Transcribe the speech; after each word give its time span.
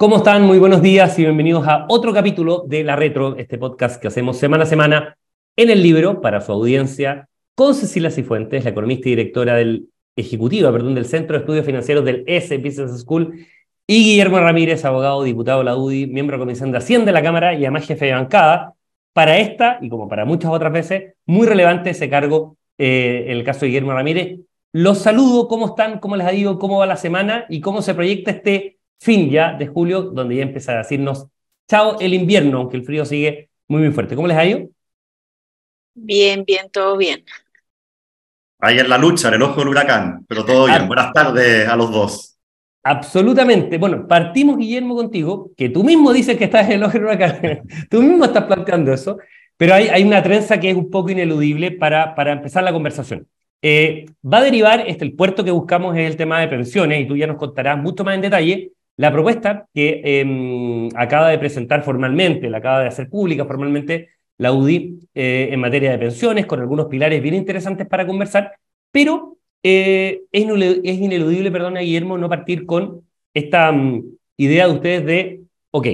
¿Cómo 0.00 0.18
están? 0.18 0.46
Muy 0.46 0.60
buenos 0.60 0.80
días 0.80 1.18
y 1.18 1.22
bienvenidos 1.22 1.66
a 1.66 1.84
otro 1.88 2.14
capítulo 2.14 2.62
de 2.68 2.84
La 2.84 2.94
Retro, 2.94 3.36
este 3.36 3.58
podcast 3.58 4.00
que 4.00 4.06
hacemos 4.06 4.38
semana 4.38 4.62
a 4.62 4.66
semana 4.66 5.18
en 5.56 5.70
el 5.70 5.82
libro 5.82 6.20
para 6.20 6.40
su 6.40 6.52
audiencia 6.52 7.28
con 7.56 7.74
Cecilia 7.74 8.12
Cifuentes, 8.12 8.62
la 8.62 8.70
economista 8.70 9.08
y 9.08 9.16
directora 9.16 9.56
del 9.56 9.88
ejecutiva, 10.14 10.70
perdón, 10.70 10.94
del 10.94 11.04
Centro 11.04 11.34
de 11.34 11.40
Estudios 11.40 11.66
Financieros 11.66 12.04
del 12.04 12.22
S 12.28 12.56
Business 12.58 13.00
School 13.00 13.44
y 13.88 14.04
Guillermo 14.04 14.38
Ramírez, 14.38 14.84
abogado, 14.84 15.24
diputado 15.24 15.58
de 15.58 15.64
la 15.64 15.76
UDI, 15.76 16.06
miembro 16.06 16.36
de 16.36 16.38
la 16.38 16.44
Comisión 16.44 16.70
de 16.70 16.78
Hacienda 16.78 17.06
de 17.06 17.12
la 17.14 17.22
Cámara 17.24 17.54
y 17.54 17.64
además 17.64 17.84
jefe 17.84 18.06
de 18.06 18.12
bancada. 18.12 18.74
Para 19.12 19.38
esta, 19.38 19.78
y 19.82 19.88
como 19.88 20.06
para 20.06 20.24
muchas 20.24 20.52
otras 20.52 20.72
veces, 20.72 21.14
muy 21.26 21.44
relevante 21.48 21.90
ese 21.90 22.08
cargo 22.08 22.56
eh, 22.78 23.24
el 23.30 23.42
caso 23.42 23.62
de 23.62 23.66
Guillermo 23.66 23.94
Ramírez. 23.94 24.38
Los 24.70 24.98
saludo, 24.98 25.48
¿cómo 25.48 25.66
están? 25.66 25.98
¿Cómo 25.98 26.14
les 26.14 26.24
ha 26.24 26.32
ido? 26.32 26.56
¿Cómo 26.60 26.78
va 26.78 26.86
la 26.86 26.96
semana? 26.96 27.46
¿Y 27.48 27.60
cómo 27.60 27.82
se 27.82 27.96
proyecta 27.96 28.30
este 28.30 28.77
fin 28.98 29.30
ya 29.30 29.54
de 29.54 29.66
julio, 29.66 30.02
donde 30.02 30.36
ya 30.36 30.42
empieza 30.42 30.72
a 30.72 30.78
decirnos 30.78 31.28
chao 31.68 31.98
el 32.00 32.14
invierno, 32.14 32.58
aunque 32.58 32.76
el 32.76 32.84
frío 32.84 33.04
sigue 33.04 33.50
muy, 33.68 33.82
muy 33.82 33.92
fuerte. 33.92 34.16
¿Cómo 34.16 34.26
les 34.26 34.36
ha 34.36 34.46
ido? 34.46 34.68
Bien, 35.94 36.44
bien, 36.44 36.70
todo 36.70 36.96
bien. 36.96 37.24
Ahí 38.60 38.78
en 38.78 38.88
la 38.88 38.98
lucha, 38.98 39.28
en 39.28 39.34
el 39.34 39.42
ojo 39.42 39.60
del 39.60 39.68
huracán, 39.68 40.24
pero 40.28 40.44
todo 40.44 40.66
bien. 40.66 40.82
Ah. 40.82 40.86
Buenas 40.86 41.12
tardes 41.12 41.68
a 41.68 41.76
los 41.76 41.92
dos. 41.92 42.38
Absolutamente. 42.82 43.78
Bueno, 43.78 44.06
partimos, 44.08 44.56
Guillermo, 44.56 44.96
contigo, 44.96 45.50
que 45.56 45.68
tú 45.68 45.84
mismo 45.84 46.12
dices 46.12 46.36
que 46.36 46.44
estás 46.44 46.66
en 46.66 46.72
el 46.72 46.82
ojo 46.84 46.92
del 46.92 47.04
huracán. 47.04 47.62
tú 47.90 48.02
mismo 48.02 48.24
estás 48.24 48.44
planteando 48.44 48.92
eso, 48.92 49.18
pero 49.56 49.74
hay, 49.74 49.88
hay 49.88 50.02
una 50.02 50.22
trenza 50.22 50.58
que 50.58 50.70
es 50.70 50.76
un 50.76 50.90
poco 50.90 51.10
ineludible 51.10 51.72
para, 51.72 52.14
para 52.14 52.32
empezar 52.32 52.64
la 52.64 52.72
conversación. 52.72 53.28
Eh, 53.60 54.06
va 54.24 54.38
a 54.38 54.42
derivar, 54.42 54.84
este, 54.86 55.04
el 55.04 55.14
puerto 55.14 55.44
que 55.44 55.50
buscamos 55.50 55.96
es 55.96 56.08
el 56.08 56.16
tema 56.16 56.40
de 56.40 56.48
pensiones, 56.48 57.00
y 57.02 57.06
tú 57.06 57.16
ya 57.16 57.26
nos 57.26 57.36
contarás 57.36 57.76
mucho 57.78 58.04
más 58.04 58.14
en 58.14 58.22
detalle, 58.22 58.72
la 58.98 59.12
propuesta 59.12 59.68
que 59.72 60.02
em, 60.04 60.88
acaba 60.96 61.28
de 61.30 61.38
presentar 61.38 61.82
formalmente, 61.84 62.50
la 62.50 62.58
acaba 62.58 62.80
de 62.80 62.88
hacer 62.88 63.08
pública 63.08 63.44
formalmente 63.44 64.08
la 64.38 64.52
UDI 64.52 64.98
eh, 65.14 65.48
en 65.52 65.60
materia 65.60 65.92
de 65.92 65.98
pensiones, 65.98 66.46
con 66.46 66.60
algunos 66.60 66.86
pilares 66.86 67.22
bien 67.22 67.34
interesantes 67.34 67.86
para 67.86 68.06
conversar, 68.06 68.52
pero 68.90 69.36
eh, 69.62 70.22
es, 70.32 70.42
ineludible, 70.42 71.50
perdona 71.52 71.80
Guillermo, 71.80 72.18
no 72.18 72.28
partir 72.28 72.66
con 72.66 73.02
esta 73.34 73.70
mm, 73.70 74.02
idea 74.36 74.66
de 74.66 74.72
ustedes 74.72 75.06
de, 75.06 75.40
ok, 75.70 75.86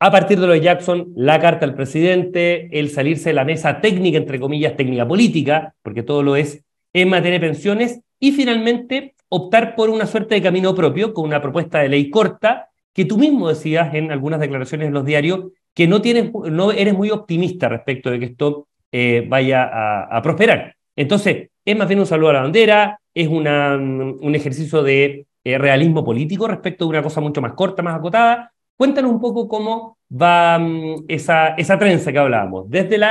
a 0.00 0.10
partir 0.10 0.40
de 0.40 0.46
lo 0.46 0.54
de 0.54 0.60
Jackson, 0.62 1.12
la 1.16 1.38
carta 1.40 1.66
al 1.66 1.74
presidente, 1.74 2.68
el 2.78 2.88
salirse 2.88 3.30
de 3.30 3.34
la 3.34 3.44
mesa 3.44 3.82
técnica, 3.82 4.16
entre 4.16 4.40
comillas, 4.40 4.76
técnica 4.76 5.06
política, 5.06 5.74
porque 5.82 6.02
todo 6.02 6.22
lo 6.22 6.36
es 6.36 6.64
en 6.94 7.10
materia 7.10 7.38
de 7.38 7.46
pensiones, 7.46 8.00
y 8.18 8.32
finalmente 8.32 9.13
optar 9.34 9.74
por 9.74 9.90
una 9.90 10.06
suerte 10.06 10.36
de 10.36 10.42
camino 10.42 10.74
propio 10.76 11.12
con 11.12 11.24
una 11.24 11.42
propuesta 11.42 11.80
de 11.80 11.88
ley 11.88 12.08
corta 12.08 12.70
que 12.92 13.04
tú 13.04 13.18
mismo 13.18 13.48
decías 13.48 13.92
en 13.92 14.12
algunas 14.12 14.38
declaraciones 14.38 14.86
en 14.86 14.94
los 14.94 15.04
diarios 15.04 15.46
que 15.74 15.88
no, 15.88 16.00
tienes, 16.00 16.32
no 16.32 16.70
eres 16.70 16.94
muy 16.94 17.10
optimista 17.10 17.68
respecto 17.68 18.10
de 18.10 18.20
que 18.20 18.26
esto 18.26 18.68
eh, 18.92 19.26
vaya 19.28 20.06
a, 20.08 20.22
prosperar. 20.22 20.76
Entonces, 20.94 21.48
es 21.64 21.76
más 21.76 21.88
bien 21.88 21.98
un 21.98 22.06
saludo 22.06 22.30
a 22.30 22.34
la 22.34 22.42
bandera, 22.42 23.00
es 23.12 23.26
una, 23.26 23.74
un 23.74 24.34
ejercicio 24.36 24.84
de 24.84 25.26
eh, 25.42 25.58
realismo 25.58 26.04
político 26.04 26.46
respecto 26.46 26.84
de 26.84 26.90
una 26.90 27.02
cosa 27.02 27.20
mucho 27.20 27.42
más 27.42 27.54
corta, 27.54 27.82
más 27.82 27.96
acotada. 27.96 28.52
Cuéntanos 28.76 29.10
un 29.10 29.20
poco 29.20 29.48
cómo 29.48 29.98
va 30.10 30.60
mm, 30.60 31.06
esa 31.08 31.56
trenza 31.76 32.12
que 32.12 32.18
hablábamos, 32.18 32.70
desde 32.70 32.94
el 32.94 33.04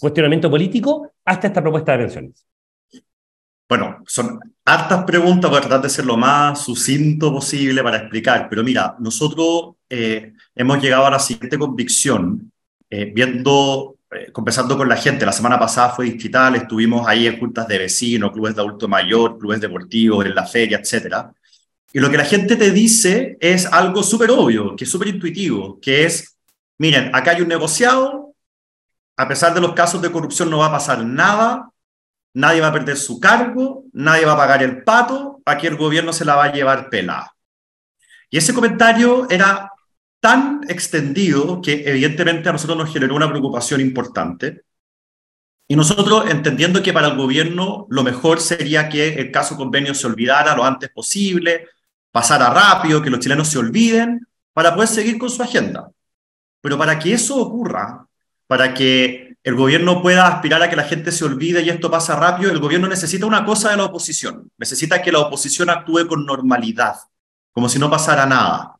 cuestionamiento 0.00 0.50
político 0.50 1.08
hasta 1.24 1.46
esta 1.46 1.62
propuesta 1.62 1.92
de 1.92 1.98
pensiones. 1.98 2.51
Bueno, 3.72 4.04
son 4.06 4.38
hartas 4.66 5.02
preguntas, 5.04 5.50
voy 5.50 5.56
a 5.56 5.62
tratar 5.62 5.80
de 5.80 5.88
ser 5.88 6.04
lo 6.04 6.18
más 6.18 6.62
sucinto 6.62 7.32
posible 7.32 7.82
para 7.82 7.96
explicar, 7.96 8.46
pero 8.50 8.62
mira, 8.62 8.96
nosotros 8.98 9.76
eh, 9.88 10.34
hemos 10.54 10.82
llegado 10.82 11.06
a 11.06 11.10
la 11.12 11.18
siguiente 11.18 11.56
convicción, 11.56 12.52
eh, 12.90 13.10
viendo, 13.14 13.96
eh, 14.10 14.30
conversando 14.30 14.76
con 14.76 14.90
la 14.90 14.96
gente, 14.98 15.24
la 15.24 15.32
semana 15.32 15.58
pasada 15.58 15.88
fue 15.88 16.04
digital, 16.04 16.54
estuvimos 16.56 17.08
ahí 17.08 17.26
en 17.26 17.40
juntas 17.40 17.66
de 17.66 17.78
vecinos, 17.78 18.32
clubes 18.32 18.54
de 18.54 18.60
adulto 18.60 18.88
mayor, 18.88 19.38
clubes 19.38 19.62
deportivos, 19.62 20.26
en 20.26 20.34
la 20.34 20.44
feria, 20.44 20.76
etc. 20.78 21.28
Y 21.94 21.98
lo 21.98 22.10
que 22.10 22.18
la 22.18 22.26
gente 22.26 22.56
te 22.56 22.72
dice 22.72 23.38
es 23.40 23.64
algo 23.64 24.02
súper 24.02 24.32
obvio, 24.32 24.76
que 24.76 24.84
es 24.84 24.90
súper 24.90 25.08
intuitivo, 25.08 25.80
que 25.80 26.04
es, 26.04 26.36
miren, 26.76 27.10
acá 27.14 27.30
hay 27.30 27.40
un 27.40 27.48
negociado, 27.48 28.34
a 29.16 29.26
pesar 29.26 29.54
de 29.54 29.62
los 29.62 29.72
casos 29.72 30.02
de 30.02 30.12
corrupción 30.12 30.50
no 30.50 30.58
va 30.58 30.66
a 30.66 30.72
pasar 30.72 31.02
nada, 31.06 31.71
nadie 32.34 32.60
va 32.60 32.68
a 32.68 32.72
perder 32.72 32.96
su 32.96 33.20
cargo, 33.20 33.84
nadie 33.92 34.24
va 34.24 34.32
a 34.32 34.36
pagar 34.36 34.62
el 34.62 34.82
pato, 34.82 35.40
aquí 35.44 35.66
el 35.66 35.76
gobierno 35.76 36.12
se 36.12 36.24
la 36.24 36.36
va 36.36 36.44
a 36.44 36.52
llevar 36.52 36.88
pelada. 36.88 37.34
Y 38.30 38.38
ese 38.38 38.54
comentario 38.54 39.28
era 39.28 39.70
tan 40.20 40.60
extendido 40.68 41.60
que 41.60 41.82
evidentemente 41.84 42.48
a 42.48 42.52
nosotros 42.52 42.78
nos 42.78 42.92
generó 42.92 43.16
una 43.16 43.28
preocupación 43.28 43.80
importante. 43.80 44.62
Y 45.68 45.76
nosotros, 45.76 46.30
entendiendo 46.30 46.82
que 46.82 46.92
para 46.92 47.08
el 47.08 47.16
gobierno 47.16 47.86
lo 47.90 48.02
mejor 48.02 48.40
sería 48.40 48.88
que 48.88 49.14
el 49.14 49.30
caso 49.30 49.56
convenio 49.56 49.94
se 49.94 50.06
olvidara 50.06 50.56
lo 50.56 50.64
antes 50.64 50.90
posible, 50.90 51.68
pasara 52.10 52.50
rápido, 52.50 53.02
que 53.02 53.10
los 53.10 53.20
chilenos 53.20 53.48
se 53.48 53.58
olviden, 53.58 54.26
para 54.52 54.74
poder 54.74 54.88
seguir 54.88 55.18
con 55.18 55.30
su 55.30 55.42
agenda. 55.42 55.90
Pero 56.60 56.78
para 56.78 56.98
que 56.98 57.14
eso 57.14 57.36
ocurra, 57.40 58.06
para 58.46 58.74
que 58.74 59.36
el 59.44 59.54
gobierno 59.56 60.02
pueda 60.02 60.28
aspirar 60.28 60.62
a 60.62 60.70
que 60.70 60.76
la 60.76 60.84
gente 60.84 61.10
se 61.10 61.24
olvide 61.24 61.62
y 61.62 61.70
esto 61.70 61.90
pasa 61.90 62.16
rápido, 62.16 62.50
el 62.50 62.60
gobierno 62.60 62.88
necesita 62.88 63.26
una 63.26 63.44
cosa 63.44 63.70
de 63.70 63.76
la 63.76 63.84
oposición, 63.84 64.50
necesita 64.56 65.02
que 65.02 65.10
la 65.10 65.18
oposición 65.20 65.68
actúe 65.70 66.06
con 66.06 66.24
normalidad, 66.24 66.94
como 67.52 67.68
si 67.68 67.78
no 67.78 67.90
pasara 67.90 68.24
nada. 68.24 68.76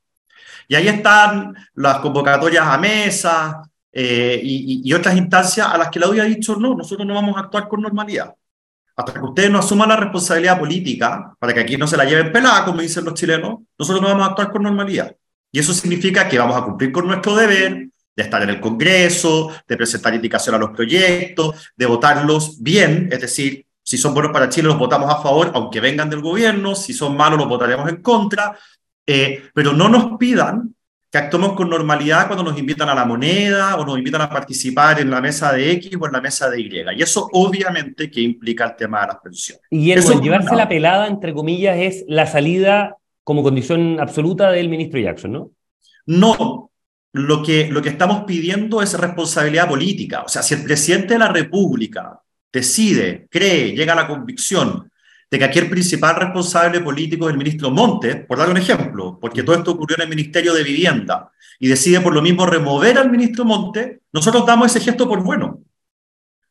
Y 0.68 0.74
ahí 0.74 0.88
están 0.88 1.54
las 1.74 1.98
convocatorias 1.98 2.64
a 2.64 2.78
mesa 2.78 3.62
eh, 3.92 4.40
y, 4.42 4.92
otras 4.94 5.16
instancias 5.16 5.66
a 5.66 5.76
las 5.76 5.90
que 5.90 5.98
la 5.98 6.08
UDI 6.08 6.20
ha 6.20 6.24
dicho, 6.24 6.56
no, 6.56 6.74
nosotros 6.74 7.06
no 7.06 7.14
vamos 7.14 7.36
a 7.36 7.40
actuar 7.40 7.68
con 7.68 7.82
normalidad. 7.82 8.34
Hasta 8.96 9.14
que 9.14 9.20
ustedes 9.20 9.50
no 9.50 9.58
asuman 9.58 9.88
la 9.88 9.96
responsabilidad 9.96 10.58
política, 10.58 11.34
para 11.38 11.52
que 11.52 11.60
aquí 11.60 11.76
no 11.76 11.86
se 11.86 11.96
la 11.96 12.04
lleven 12.04 12.30
pelada, 12.30 12.64
como 12.64 12.80
dicen 12.80 13.04
los 13.04 13.14
chilenos, 13.14 13.60
nosotros 13.78 14.00
no 14.00 14.08
vamos 14.08 14.28
a 14.28 14.30
actuar 14.30 14.50
con 14.52 14.62
normalidad. 14.62 15.14
Y 15.50 15.58
eso 15.58 15.74
significa 15.74 16.28
que 16.28 16.38
vamos 16.38 16.56
a 16.56 16.64
cumplir 16.64 16.92
con 16.92 17.06
nuestro 17.06 17.34
deber, 17.34 17.88
de 18.14 18.22
estar 18.22 18.42
en 18.42 18.50
el 18.50 18.60
Congreso, 18.60 19.50
de 19.66 19.76
presentar 19.76 20.14
indicación 20.14 20.54
a 20.54 20.58
los 20.58 20.70
proyectos, 20.70 21.72
de 21.76 21.86
votarlos 21.86 22.62
bien, 22.62 23.08
es 23.10 23.20
decir, 23.20 23.64
si 23.82 23.98
son 23.98 24.14
buenos 24.14 24.32
para 24.32 24.48
Chile 24.48 24.68
los 24.68 24.78
votamos 24.78 25.10
a 25.10 25.20
favor, 25.20 25.50
aunque 25.54 25.80
vengan 25.80 26.08
del 26.08 26.20
gobierno, 26.20 26.74
si 26.74 26.92
son 26.92 27.16
malos 27.16 27.38
los 27.38 27.48
votaremos 27.48 27.88
en 27.88 28.00
contra, 28.00 28.56
eh, 29.06 29.42
pero 29.54 29.72
no 29.72 29.88
nos 29.88 30.16
pidan 30.18 30.74
que 31.10 31.18
actuemos 31.18 31.52
con 31.52 31.68
normalidad 31.68 32.26
cuando 32.26 32.42
nos 32.42 32.58
invitan 32.58 32.88
a 32.88 32.94
la 32.94 33.04
moneda 33.04 33.76
o 33.76 33.84
nos 33.84 33.98
invitan 33.98 34.22
a 34.22 34.30
participar 34.30 34.98
en 34.98 35.10
la 35.10 35.20
mesa 35.20 35.52
de 35.52 35.72
X 35.72 35.94
o 36.00 36.06
en 36.06 36.12
la 36.12 36.22
mesa 36.22 36.48
de 36.48 36.58
Y. 36.58 36.70
Y 36.96 37.02
eso 37.02 37.28
obviamente 37.34 38.10
que 38.10 38.22
implica 38.22 38.64
el 38.64 38.76
tema 38.76 39.02
de 39.02 39.06
las 39.08 39.16
pensiones. 39.16 39.62
Y 39.68 39.90
el 39.90 40.02
llevarse 40.22 40.56
la 40.56 40.70
pelada, 40.70 41.06
entre 41.06 41.34
comillas, 41.34 41.76
es 41.78 42.04
la 42.08 42.26
salida 42.26 42.96
como 43.24 43.42
condición 43.42 44.00
absoluta 44.00 44.50
del 44.50 44.70
ministro 44.70 45.00
Jackson, 45.00 45.32
¿no? 45.32 45.50
No, 46.06 46.71
lo 47.12 47.42
que, 47.42 47.68
lo 47.68 47.82
que 47.82 47.90
estamos 47.90 48.24
pidiendo 48.24 48.80
es 48.82 48.98
responsabilidad 48.98 49.68
política. 49.68 50.22
O 50.22 50.28
sea, 50.28 50.42
si 50.42 50.54
el 50.54 50.64
presidente 50.64 51.14
de 51.14 51.18
la 51.18 51.28
República 51.28 52.20
decide, 52.52 53.26
cree, 53.30 53.72
llega 53.72 53.92
a 53.92 53.96
la 53.96 54.08
convicción 54.08 54.90
de 55.30 55.38
que 55.38 55.44
aquí 55.44 55.58
el 55.58 55.70
principal 55.70 56.16
responsable 56.16 56.80
político 56.80 57.26
es 57.26 57.32
el 57.32 57.38
ministro 57.38 57.70
Montes, 57.70 58.26
por 58.26 58.38
darle 58.38 58.52
un 58.52 58.60
ejemplo, 58.60 59.18
porque 59.20 59.42
todo 59.42 59.56
esto 59.56 59.72
ocurrió 59.72 59.96
en 59.96 60.02
el 60.02 60.08
Ministerio 60.08 60.52
de 60.52 60.62
Vivienda, 60.62 61.30
y 61.58 61.68
decide 61.68 62.00
por 62.00 62.12
lo 62.12 62.20
mismo 62.20 62.44
remover 62.44 62.98
al 62.98 63.10
ministro 63.10 63.44
Montes, 63.44 64.00
nosotros 64.12 64.44
damos 64.44 64.66
ese 64.66 64.84
gesto 64.84 65.08
por 65.08 65.22
bueno. 65.22 65.62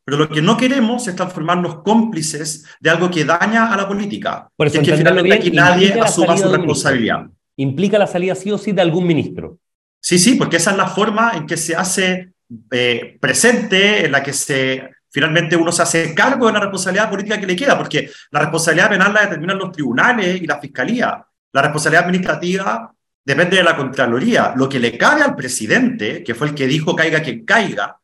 Pero 0.03 0.17
lo 0.17 0.29
que 0.29 0.41
no 0.41 0.57
queremos 0.57 1.07
es 1.07 1.15
transformarnos 1.15 1.83
cómplices 1.83 2.65
de 2.79 2.89
algo 2.89 3.11
que 3.11 3.23
daña 3.23 3.71
a 3.71 3.77
la 3.77 3.87
política. 3.87 4.49
Por 4.55 4.67
eso, 4.67 4.81
que 4.81 4.97
finalmente 4.97 5.33
aquí 5.33 5.51
nadie 5.51 5.93
asuma 5.99 6.35
su 6.35 6.49
responsabilidad. 6.49 7.27
Implica 7.57 7.99
la 7.99 8.07
salida 8.07 8.33
sí 8.33 8.51
o 8.51 8.57
sí 8.57 8.71
de 8.71 8.81
algún 8.81 9.05
ministro. 9.05 9.59
Sí, 10.01 10.17
sí, 10.19 10.35
porque 10.35 10.57
esa 10.57 10.71
es 10.71 10.77
la 10.77 10.87
forma 10.87 11.33
en 11.35 11.45
que 11.45 11.55
se 11.55 11.75
hace 11.75 12.33
eh, 12.71 13.17
presente, 13.21 14.05
en 14.05 14.11
la 14.11 14.23
que 14.23 14.33
se 14.33 14.89
finalmente 15.11 15.55
uno 15.55 15.71
se 15.71 15.81
hace 15.81 16.15
cargo 16.15 16.47
de 16.47 16.53
la 16.53 16.61
responsabilidad 16.61 17.09
política 17.09 17.39
que 17.39 17.45
le 17.45 17.55
queda, 17.55 17.77
porque 17.77 18.09
la 18.31 18.39
responsabilidad 18.39 18.89
penal 18.89 19.13
la 19.13 19.21
determinan 19.21 19.57
los 19.57 19.71
tribunales 19.71 20.41
y 20.41 20.47
la 20.47 20.59
fiscalía. 20.59 21.25
La 21.51 21.61
responsabilidad 21.61 22.05
administrativa 22.05 22.93
depende 23.23 23.57
de 23.57 23.63
la 23.63 23.75
Contraloría. 23.75 24.53
Lo 24.55 24.69
que 24.69 24.79
le 24.79 24.97
cabe 24.97 25.21
al 25.21 25.35
presidente, 25.35 26.23
que 26.23 26.33
fue 26.33 26.47
el 26.47 26.55
que 26.55 26.65
dijo 26.65 26.95
caiga 26.95 27.21
quien 27.21 27.45
caiga, 27.45 27.99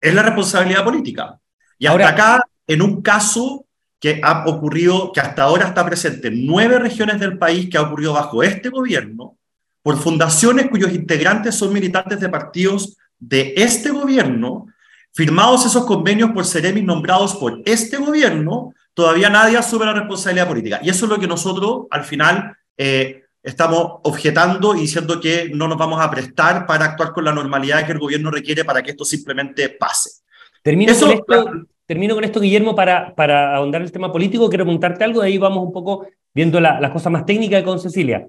es 0.00 0.14
la 0.14 0.22
responsabilidad 0.22 0.84
política. 0.84 1.38
Y 1.78 1.86
hasta 1.86 2.08
acá, 2.08 2.44
en 2.66 2.82
un 2.82 3.00
caso 3.00 3.66
que 3.98 4.20
ha 4.22 4.44
ocurrido, 4.46 5.12
que 5.12 5.20
hasta 5.20 5.44
ahora 5.44 5.66
está 5.66 5.84
presente 5.84 6.28
en 6.28 6.46
nueve 6.46 6.78
regiones 6.78 7.18
del 7.18 7.38
país, 7.38 7.68
que 7.70 7.78
ha 7.78 7.82
ocurrido 7.82 8.12
bajo 8.12 8.42
este 8.42 8.68
gobierno, 8.68 9.38
por 9.82 9.96
fundaciones 9.96 10.68
cuyos 10.68 10.92
integrantes 10.92 11.54
son 11.54 11.72
militantes 11.72 12.20
de 12.20 12.28
partidos 12.28 12.96
de 13.18 13.54
este 13.56 13.90
gobierno, 13.90 14.66
firmados 15.12 15.66
esos 15.66 15.84
convenios 15.84 16.30
por 16.30 16.44
seremis 16.44 16.84
nombrados 16.84 17.34
por 17.36 17.60
este 17.64 17.96
gobierno, 17.96 18.72
todavía 18.94 19.30
nadie 19.30 19.56
asume 19.56 19.86
la 19.86 19.92
responsabilidad 19.92 20.48
política. 20.48 20.80
Y 20.82 20.90
eso 20.90 21.06
es 21.06 21.10
lo 21.10 21.18
que 21.18 21.26
nosotros, 21.26 21.86
al 21.90 22.04
final, 22.04 22.56
eh, 22.76 23.24
estamos 23.42 24.00
objetando 24.02 24.74
y 24.74 24.80
diciendo 24.80 25.20
que 25.20 25.50
no 25.54 25.68
nos 25.68 25.78
vamos 25.78 26.00
a 26.00 26.10
prestar 26.10 26.66
para 26.66 26.86
actuar 26.86 27.12
con 27.12 27.24
la 27.24 27.32
normalidad 27.32 27.86
que 27.86 27.92
el 27.92 27.98
gobierno 27.98 28.30
requiere 28.30 28.64
para 28.64 28.82
que 28.82 28.90
esto 28.90 29.04
simplemente 29.04 29.70
pase. 29.70 30.22
Termino, 30.62 30.92
con, 30.98 31.10
esto, 31.10 31.52
termino 31.86 32.14
con 32.14 32.24
esto, 32.24 32.40
Guillermo, 32.40 32.74
para, 32.74 33.14
para 33.14 33.56
ahondar 33.56 33.80
el 33.80 33.90
tema 33.90 34.12
político. 34.12 34.48
Quiero 34.50 34.64
preguntarte 34.64 35.04
algo, 35.04 35.22
de 35.22 35.28
ahí 35.28 35.38
vamos 35.38 35.64
un 35.64 35.72
poco 35.72 36.06
viendo 36.34 36.60
las 36.60 36.90
cosas 36.90 37.10
más 37.10 37.24
técnicas 37.24 37.62
con 37.62 37.80
Cecilia. 37.80 38.26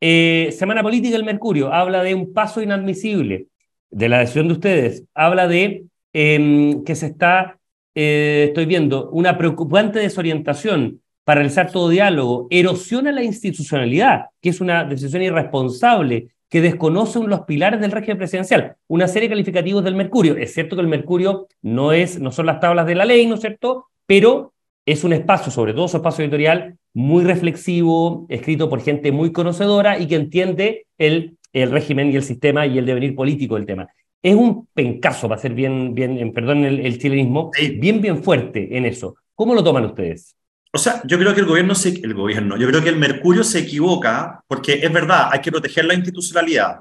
Eh, 0.00 0.50
Semana 0.52 0.82
Política 0.82 1.16
del 1.16 1.24
Mercurio 1.24 1.72
habla 1.72 2.02
de 2.02 2.14
un 2.14 2.32
paso 2.32 2.60
inadmisible 2.62 3.46
de 3.90 4.08
la 4.08 4.18
decisión 4.18 4.48
de 4.48 4.54
ustedes. 4.54 5.04
Habla 5.14 5.48
de 5.48 5.86
em, 6.12 6.84
que 6.84 6.94
se 6.94 7.06
está, 7.06 7.58
eh, 7.94 8.46
estoy 8.48 8.66
viendo, 8.66 9.10
una 9.10 9.38
preocupante 9.38 9.98
desorientación 9.98 11.00
paralizar 11.24 11.72
todo 11.72 11.88
diálogo, 11.88 12.46
erosiona 12.50 13.10
la 13.10 13.24
institucionalidad, 13.24 14.26
que 14.40 14.50
es 14.50 14.60
una 14.60 14.84
decisión 14.84 15.22
irresponsable, 15.22 16.28
que 16.50 16.60
desconoce 16.60 17.18
los 17.20 17.40
pilares 17.40 17.80
del 17.80 17.90
régimen 17.90 18.18
presidencial. 18.18 18.76
Una 18.86 19.08
serie 19.08 19.28
de 19.28 19.32
calificativos 19.32 19.82
del 19.82 19.96
Mercurio. 19.96 20.36
Es 20.36 20.54
cierto 20.54 20.76
que 20.76 20.82
el 20.82 20.88
Mercurio 20.88 21.48
no, 21.62 21.92
es, 21.92 22.20
no 22.20 22.30
son 22.30 22.46
las 22.46 22.60
tablas 22.60 22.86
de 22.86 22.94
la 22.94 23.04
ley, 23.04 23.26
¿no 23.26 23.34
es 23.34 23.40
cierto? 23.40 23.86
Pero 24.06 24.53
es 24.86 25.04
un 25.04 25.12
espacio, 25.12 25.50
sobre 25.50 25.72
todo 25.72 25.88
su 25.88 25.96
espacio 25.96 26.24
editorial, 26.24 26.76
muy 26.92 27.24
reflexivo, 27.24 28.26
escrito 28.28 28.68
por 28.68 28.82
gente 28.82 29.12
muy 29.12 29.32
conocedora 29.32 29.98
y 29.98 30.06
que 30.06 30.16
entiende 30.16 30.86
el, 30.98 31.38
el 31.52 31.70
régimen 31.70 32.12
y 32.12 32.16
el 32.16 32.22
sistema 32.22 32.66
y 32.66 32.78
el 32.78 32.86
devenir 32.86 33.14
político 33.14 33.56
del 33.56 33.66
tema. 33.66 33.88
Es 34.22 34.34
un 34.34 34.68
pencazo, 34.72 35.28
para 35.28 35.40
ser 35.40 35.54
bien, 35.54 35.94
bien 35.94 36.32
perdón 36.32 36.64
el, 36.64 36.80
el 36.80 36.98
chilenismo, 36.98 37.50
bien, 37.78 38.00
bien 38.00 38.22
fuerte 38.22 38.76
en 38.76 38.86
eso. 38.86 39.16
¿Cómo 39.34 39.54
lo 39.54 39.62
toman 39.62 39.84
ustedes? 39.84 40.36
O 40.72 40.78
sea, 40.78 41.02
yo 41.04 41.18
creo 41.18 41.32
que 41.34 41.40
el 41.40 41.46
gobierno, 41.46 41.74
se, 41.74 41.90
el 41.90 42.14
gobierno, 42.14 42.56
yo 42.56 42.66
creo 42.66 42.82
que 42.82 42.88
el 42.88 42.96
Mercurio 42.96 43.44
se 43.44 43.60
equivoca 43.60 44.42
porque 44.48 44.80
es 44.82 44.92
verdad, 44.92 45.28
hay 45.30 45.40
que 45.40 45.52
proteger 45.52 45.84
la 45.84 45.94
institucionalidad, 45.94 46.80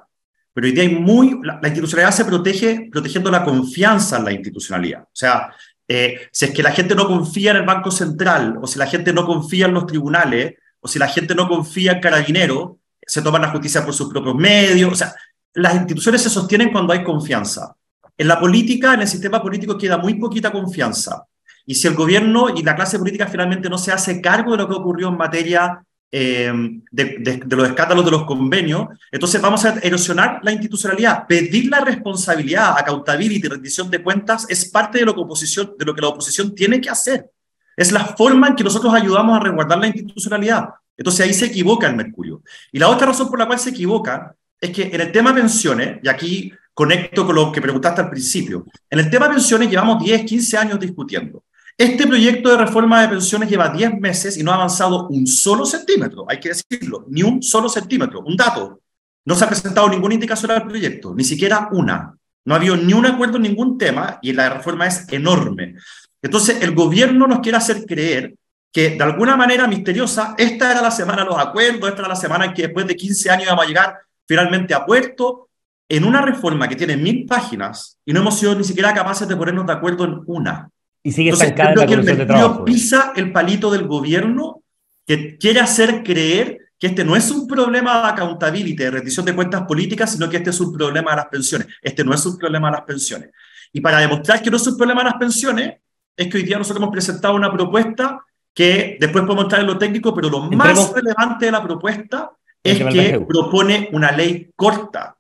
pero 0.52 0.66
hoy 0.66 0.74
día 0.74 0.84
hay 0.84 0.96
muy, 0.96 1.40
la, 1.44 1.60
institucionalidad 1.64 2.12
se 2.12 2.26
protege 2.26 2.90
protegiendo 2.92 3.30
la 3.30 3.44
confianza 3.44 4.18
en 4.18 4.26
la 4.26 4.32
institucionalidad. 4.32 5.04
O 5.04 5.16
sea, 5.16 5.54
eh, 5.96 6.28
si 6.32 6.46
es 6.46 6.52
que 6.52 6.64
la 6.64 6.72
gente 6.72 6.96
no 6.96 7.06
confía 7.06 7.52
en 7.52 7.58
el 7.58 7.66
Banco 7.66 7.92
Central, 7.92 8.58
o 8.60 8.66
si 8.66 8.80
la 8.80 8.88
gente 8.88 9.14
no 9.14 9.26
confía 9.26 9.68
en 9.68 9.76
los 9.76 9.86
tribunales, 9.86 10.56
o 10.80 10.88
si 10.88 10.98
la 10.98 11.08
gente 11.08 11.36
no 11.36 11.48
confía 11.48 11.92
en 11.92 12.00
Carabinero, 12.00 12.80
se 13.00 13.22
toman 13.22 13.44
la 13.44 13.52
justicia 13.52 13.86
por 13.86 13.94
sus 13.94 14.10
propios 14.10 14.34
medios. 14.34 14.92
O 14.92 14.96
sea, 14.96 15.14
las 15.54 15.76
instituciones 15.76 16.24
se 16.24 16.32
sostienen 16.32 16.72
cuando 16.72 16.94
hay 16.94 17.04
confianza. 17.04 17.76
En 18.18 18.28
la 18.28 18.40
política, 18.40 18.96
en 18.96 19.02
el 19.02 19.08
sistema 19.08 19.40
político, 19.40 19.78
queda 19.78 19.98
muy 20.00 20.16
poquita 20.16 20.52
confianza. 20.52 21.26
Y 21.66 21.76
si 21.76 21.88
el 21.88 21.94
gobierno 21.94 22.50
y 22.50 22.64
la 22.64 22.76
clase 22.76 22.98
política 22.98 23.28
finalmente 23.28 23.70
no 23.70 23.78
se 23.78 23.92
hace 23.92 24.20
cargo 24.20 24.52
de 24.52 24.58
lo 24.58 24.68
que 24.68 24.76
ocurrió 24.76 25.10
en 25.10 25.18
materia 25.18 25.84
eh, 26.16 26.54
de, 26.92 27.42
los 27.50 27.68
escándalos 27.68 28.06
de 28.06 28.12
los 28.12 28.26
convenios, 28.26 28.88
entonces 29.12 29.42
vamos 29.42 29.66
a 29.66 29.80
erosionar 29.82 30.42
la 30.44 30.52
institucionalidad. 30.52 31.26
Pedir 31.26 31.72
la 31.72 31.80
responsabilidad, 31.80 32.78
accountability, 32.78 33.48
rendición 33.48 33.90
de 33.90 34.04
cuentas, 34.04 34.46
es 34.48 34.66
parte 34.66 35.00
de 35.00 35.06
lo, 35.06 35.16
que 35.16 35.22
oposición, 35.22 35.74
de 35.76 35.84
lo 35.84 35.96
que 35.96 36.02
la 36.02 36.10
oposición 36.10 36.54
tiene 36.54 36.80
que 36.80 36.92
hacer. 36.92 37.32
Es 37.76 37.92
la 37.92 38.06
forma 38.06 38.50
en 38.50 38.56
que 38.56 38.64
nosotros 38.64 38.94
ayudamos 38.94 39.36
a 39.36 39.40
resguardar 39.40 39.80
la 39.80 39.88
institucionalidad. 39.88 40.70
Entonces 40.96 41.26
ahí 41.26 41.34
se 41.34 41.48
equivoca 41.48 41.88
el 41.88 41.96
Mercurio. 41.96 42.44
Y 42.72 42.78
la 42.78 42.90
otra 42.90 43.08
razón 43.08 43.28
por 43.28 43.40
la 43.40 43.48
cual 43.48 43.58
se 43.58 43.72
equivoca 43.72 44.36
es 44.62 44.70
que 44.70 44.84
en 44.84 45.02
el 45.02 45.12
tema 45.12 45.34
pensiones, 45.34 45.98
y 46.04 46.08
aquí 46.08 46.54
conecto 46.76 47.26
con 47.26 47.34
lo 47.34 47.52
que 47.52 47.60
preguntaste 47.60 48.02
al 48.02 48.12
principio, 48.12 48.68
en 48.88 49.00
el 49.00 49.10
tema 49.10 49.28
pensiones 49.30 49.68
llevamos 49.68 50.04
10, 50.04 50.26
15 50.26 50.58
años 50.58 50.80
discutiendo. 50.80 51.43
Este 51.78 52.06
proyecto 52.06 52.50
de 52.52 52.58
reforma 52.58 53.02
de 53.02 53.10
pensiones 53.10 53.50
lleva 53.50 53.70
10 53.70 54.00
meses 54.00 54.38
y 54.38 54.44
no 54.44 54.52
ha 54.52 54.56
avanzado 54.56 55.08
un 55.08 55.26
solo 55.26 55.66
centímetro, 55.66 56.26
hay 56.30 56.40
que 56.40 56.50
decirlo, 56.50 57.06
ni 57.10 57.24
un 57.24 57.42
solo 57.42 57.68
centímetro. 57.68 58.22
Un 58.22 58.38
dato, 58.38 58.82
no 59.26 59.36
se 59.36 59.44
ha 59.44 59.48
presentado 59.48 59.90
ninguna 59.90 60.14
indicación 60.14 60.52
al 60.52 60.68
proyecto, 60.68 61.16
ni 61.16 61.24
siquiera 61.24 61.70
una. 61.72 62.16
No 62.46 62.54
ha 62.54 62.58
habido 62.58 62.76
ni 62.76 62.94
un 62.94 63.06
acuerdo 63.06 63.38
en 63.38 63.44
ningún 63.44 63.78
tema 63.78 64.20
y 64.22 64.34
la 64.34 64.50
reforma 64.50 64.86
es 64.86 65.08
enorme. 65.12 65.76
Entonces, 66.22 66.62
el 66.62 66.76
gobierno 66.76 67.26
nos 67.26 67.40
quiere 67.40 67.58
hacer 67.58 67.86
creer 67.86 68.36
que 68.72 68.92
de 68.92 69.04
alguna 69.04 69.36
manera 69.36 69.68
misteriosa, 69.68 70.36
esta 70.38 70.72
era 70.72 70.82
la 70.82 70.92
semana 70.92 71.24
de 71.24 71.30
los 71.30 71.38
acuerdos, 71.38 71.90
esta 71.90 72.02
era 72.02 72.10
la 72.10 72.16
semana 72.16 72.46
en 72.46 72.54
que 72.54 72.64
después 72.64 72.86
de 72.88 72.96
15 72.96 73.30
años 73.30 73.46
íbamos 73.46 73.66
a 73.66 73.68
llegar 73.68 73.98
finalmente 74.28 74.74
a 74.74 74.86
puerto, 74.86 75.50
en 75.88 76.06
una 76.06 76.22
reforma 76.22 76.68
que 76.68 76.76
tiene 76.76 76.98
mil 76.98 77.26
páginas 77.26 77.98
y 78.06 78.14
no 78.14 78.22
hemos 78.22 78.40
sido 78.40 78.56
ni 78.56 78.64
siquiera 78.64 78.94
capaces 78.94 79.28
de 79.28 79.36
ponernos 79.36 79.66
de 79.66 79.74
acuerdo 79.74 80.06
en 80.06 80.22
una. 80.26 80.70
Y 81.04 81.12
sigue 81.12 81.32
estancada 81.32 81.76
la 81.76 81.86
Comisión 81.86 82.18
de 82.18 82.26
Trabajo. 82.26 82.66
pisa 82.66 83.14
el 83.16 83.32
palito 83.32 83.70
del 83.70 83.86
gobierno 83.88 84.64
que 85.06 85.38
quiere 85.38 85.60
hacer 85.60 86.02
creer 86.02 86.60
que 86.80 86.88
este 86.88 87.04
no 87.04 87.16
es 87.16 87.30
un 87.30 87.48
problema 87.48 88.02
de 88.02 88.08
accountability, 88.10 88.84
de 88.84 88.92
rendición 88.92 89.26
de 89.26 89.36
cuentas 89.36 89.64
políticas, 89.64 90.14
sino 90.14 90.30
que 90.30 90.38
este 90.38 90.50
es 90.50 90.60
un 90.60 90.74
problema 90.74 91.12
de 91.12 91.18
las 91.18 91.28
pensiones. 91.28 91.68
Este 91.82 92.04
no 92.04 92.14
es 92.14 92.26
un 92.26 92.38
problema 92.38 92.70
de 92.70 92.78
las 92.78 92.86
pensiones. 92.86 93.30
Y 93.72 93.82
para 93.82 94.00
demostrar 94.00 94.42
que 94.42 94.50
no 94.50 94.58
es 94.58 94.68
un 94.68 94.78
problema 94.78 95.02
de 95.04 95.10
las 95.10 95.20
pensiones, 95.20 95.76
es 96.16 96.28
que 96.28 96.38
hoy 96.38 96.44
día 96.44 96.58
nosotros 96.58 96.82
hemos 96.82 96.94
presentado 96.94 97.36
una 97.36 97.52
propuesta 97.52 98.24
que 98.54 98.98
después 99.00 99.24
podemos 99.24 99.46
entrar 99.46 99.62
en 99.62 99.68
lo 99.68 99.78
técnico, 99.78 100.14
pero 100.14 100.30
lo 100.30 100.42
más 100.52 100.94
relevante 100.94 101.46
de 101.46 101.52
la 101.52 101.64
propuesta 101.64 102.32
es 102.64 102.84
que 102.84 103.20
propone 103.28 103.90
una 103.92 104.12
ley 104.12 104.52
corta 104.56 105.18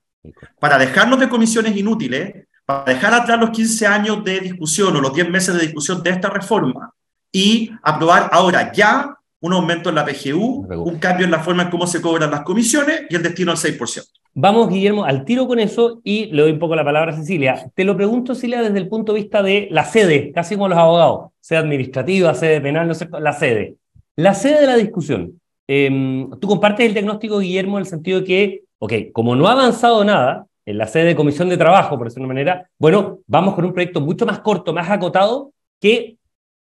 para 0.59 0.77
dejarnos 0.77 1.19
de 1.19 1.29
comisiones 1.29 1.75
inútiles, 1.75 2.47
para 2.65 2.93
dejar 2.93 3.13
atrás 3.13 3.39
los 3.39 3.49
15 3.49 3.87
años 3.87 4.23
de 4.23 4.39
discusión 4.39 4.95
o 4.95 5.01
los 5.01 5.13
10 5.13 5.29
meses 5.29 5.55
de 5.55 5.61
discusión 5.61 6.01
de 6.01 6.09
esta 6.11 6.29
reforma 6.29 6.93
y 7.31 7.71
aprobar 7.81 8.29
ahora 8.31 8.71
ya 8.71 9.17
un 9.41 9.51
aumento 9.51 9.89
en 9.89 9.95
la 9.95 10.05
PGU, 10.05 10.67
un 10.85 10.99
cambio 10.99 11.25
en 11.25 11.31
la 11.31 11.39
forma 11.39 11.63
en 11.63 11.69
cómo 11.69 11.85
se 11.85 12.01
cobran 12.01 12.31
las 12.31 12.43
comisiones 12.43 13.01
y 13.09 13.15
el 13.15 13.23
destino 13.23 13.51
al 13.51 13.57
6%. 13.57 14.07
Vamos, 14.35 14.69
Guillermo, 14.69 15.03
al 15.03 15.25
tiro 15.25 15.47
con 15.47 15.59
eso 15.59 15.99
y 16.03 16.27
le 16.27 16.43
doy 16.43 16.51
un 16.53 16.59
poco 16.59 16.75
la 16.75 16.85
palabra 16.85 17.11
a 17.11 17.15
Cecilia. 17.15 17.69
Te 17.75 17.83
lo 17.83 17.97
pregunto, 17.97 18.33
Cecilia, 18.33 18.61
desde 18.61 18.77
el 18.77 18.87
punto 18.87 19.13
de 19.13 19.19
vista 19.19 19.43
de 19.43 19.67
la 19.69 19.83
sede, 19.83 20.31
casi 20.31 20.55
como 20.55 20.69
los 20.69 20.77
abogados, 20.77 21.31
sea 21.41 21.59
administrativa, 21.59 22.33
sede 22.33 22.61
penal, 22.61 22.87
no 22.87 22.93
sé, 22.93 23.09
la 23.19 23.33
sede. 23.33 23.75
La 24.15 24.33
sede 24.33 24.61
de 24.61 24.67
la 24.67 24.77
discusión. 24.77 25.41
Em, 25.67 26.29
tú 26.39 26.47
compartes 26.47 26.85
el 26.85 26.93
diagnóstico, 26.93 27.39
Guillermo, 27.39 27.77
en 27.77 27.83
el 27.83 27.89
sentido 27.89 28.21
de 28.21 28.25
que, 28.25 28.63
ok, 28.79 28.93
como 29.11 29.35
no 29.35 29.47
ha 29.47 29.51
avanzado 29.51 30.05
nada, 30.05 30.47
en 30.65 30.77
la 30.77 30.87
sede 30.87 31.05
de 31.05 31.15
comisión 31.15 31.49
de 31.49 31.57
trabajo, 31.57 31.97
por 31.97 32.07
decirlo 32.07 32.23
de 32.23 32.25
una 32.25 32.33
manera, 32.33 32.69
bueno, 32.77 33.19
vamos 33.27 33.55
con 33.55 33.65
un 33.65 33.73
proyecto 33.73 34.01
mucho 34.01 34.25
más 34.25 34.39
corto, 34.39 34.73
más 34.73 34.89
acotado, 34.89 35.51
que 35.79 36.17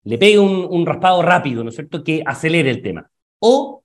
le 0.04 0.18
pegue 0.18 0.38
un, 0.38 0.86
raspado 0.86 1.22
rápido, 1.22 1.62
¿no 1.62 1.70
es 1.70 1.76
cierto?, 1.76 2.02
que 2.02 2.22
acelere 2.24 2.70
el 2.70 2.82
tema. 2.82 3.10
O 3.38 3.82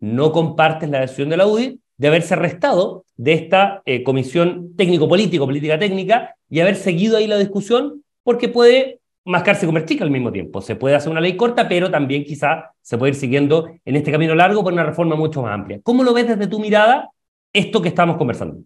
no 0.00 0.32
compartes 0.32 0.90
la 0.90 1.00
decisión 1.00 1.28
de 1.28 1.36
la 1.36 1.46
UDI 1.46 1.80
de 1.96 2.08
haberse 2.08 2.34
arrestado 2.34 3.04
de 3.16 3.34
esta 3.34 3.82
eh, 3.84 4.02
comisión 4.02 4.74
técnico-político, 4.76 5.46
política 5.46 5.78
técnica, 5.78 6.34
y 6.50 6.60
haber 6.60 6.74
seguido 6.74 7.16
ahí 7.16 7.28
la 7.28 7.38
discusión, 7.38 8.02
porque 8.24 8.48
puede 8.48 9.00
mascarse 9.24 9.64
y 9.64 9.68
convertir 9.68 10.02
al 10.02 10.10
mismo 10.10 10.32
tiempo. 10.32 10.60
Se 10.60 10.74
puede 10.74 10.96
hacer 10.96 11.12
una 11.12 11.20
ley 11.20 11.36
corta, 11.36 11.68
pero 11.68 11.90
también 11.90 12.24
quizá 12.24 12.72
se 12.80 12.98
puede 12.98 13.10
ir 13.10 13.16
siguiendo 13.16 13.70
en 13.84 13.96
este 13.96 14.10
camino 14.10 14.34
largo 14.34 14.64
por 14.64 14.72
una 14.72 14.84
reforma 14.84 15.14
mucho 15.14 15.42
más 15.42 15.52
amplia. 15.54 15.80
¿Cómo 15.82 16.02
lo 16.02 16.12
ves 16.12 16.26
desde 16.26 16.48
tu 16.48 16.58
mirada 16.58 17.10
esto 17.52 17.80
que 17.80 17.88
estamos 17.88 18.16
conversando? 18.16 18.58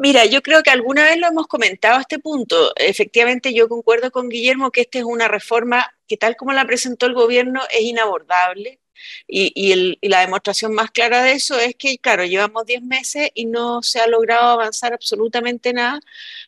Mira, 0.00 0.24
yo 0.26 0.42
creo 0.42 0.62
que 0.62 0.70
alguna 0.70 1.02
vez 1.04 1.16
lo 1.18 1.26
hemos 1.26 1.48
comentado 1.48 1.98
a 1.98 2.02
este 2.02 2.20
punto. 2.20 2.72
Efectivamente, 2.76 3.52
yo 3.52 3.68
concuerdo 3.68 4.12
con 4.12 4.28
Guillermo 4.28 4.70
que 4.70 4.82
esta 4.82 4.98
es 4.98 5.04
una 5.04 5.26
reforma 5.26 5.92
que 6.06 6.16
tal 6.16 6.36
como 6.36 6.52
la 6.52 6.64
presentó 6.66 7.06
el 7.06 7.14
gobierno 7.14 7.62
es 7.68 7.82
inabordable. 7.82 8.78
Y, 9.26 9.98
la 10.08 10.20
demostración 10.20 10.72
más 10.74 10.92
clara 10.92 11.22
de 11.24 11.32
eso 11.32 11.58
es 11.58 11.74
que, 11.74 11.98
claro, 11.98 12.24
llevamos 12.24 12.64
10 12.66 12.82
meses 12.82 13.30
y 13.34 13.46
no 13.46 13.82
se 13.82 13.98
ha 14.00 14.06
logrado 14.06 14.48
avanzar 14.50 14.92
absolutamente 14.92 15.72
nada 15.72 16.00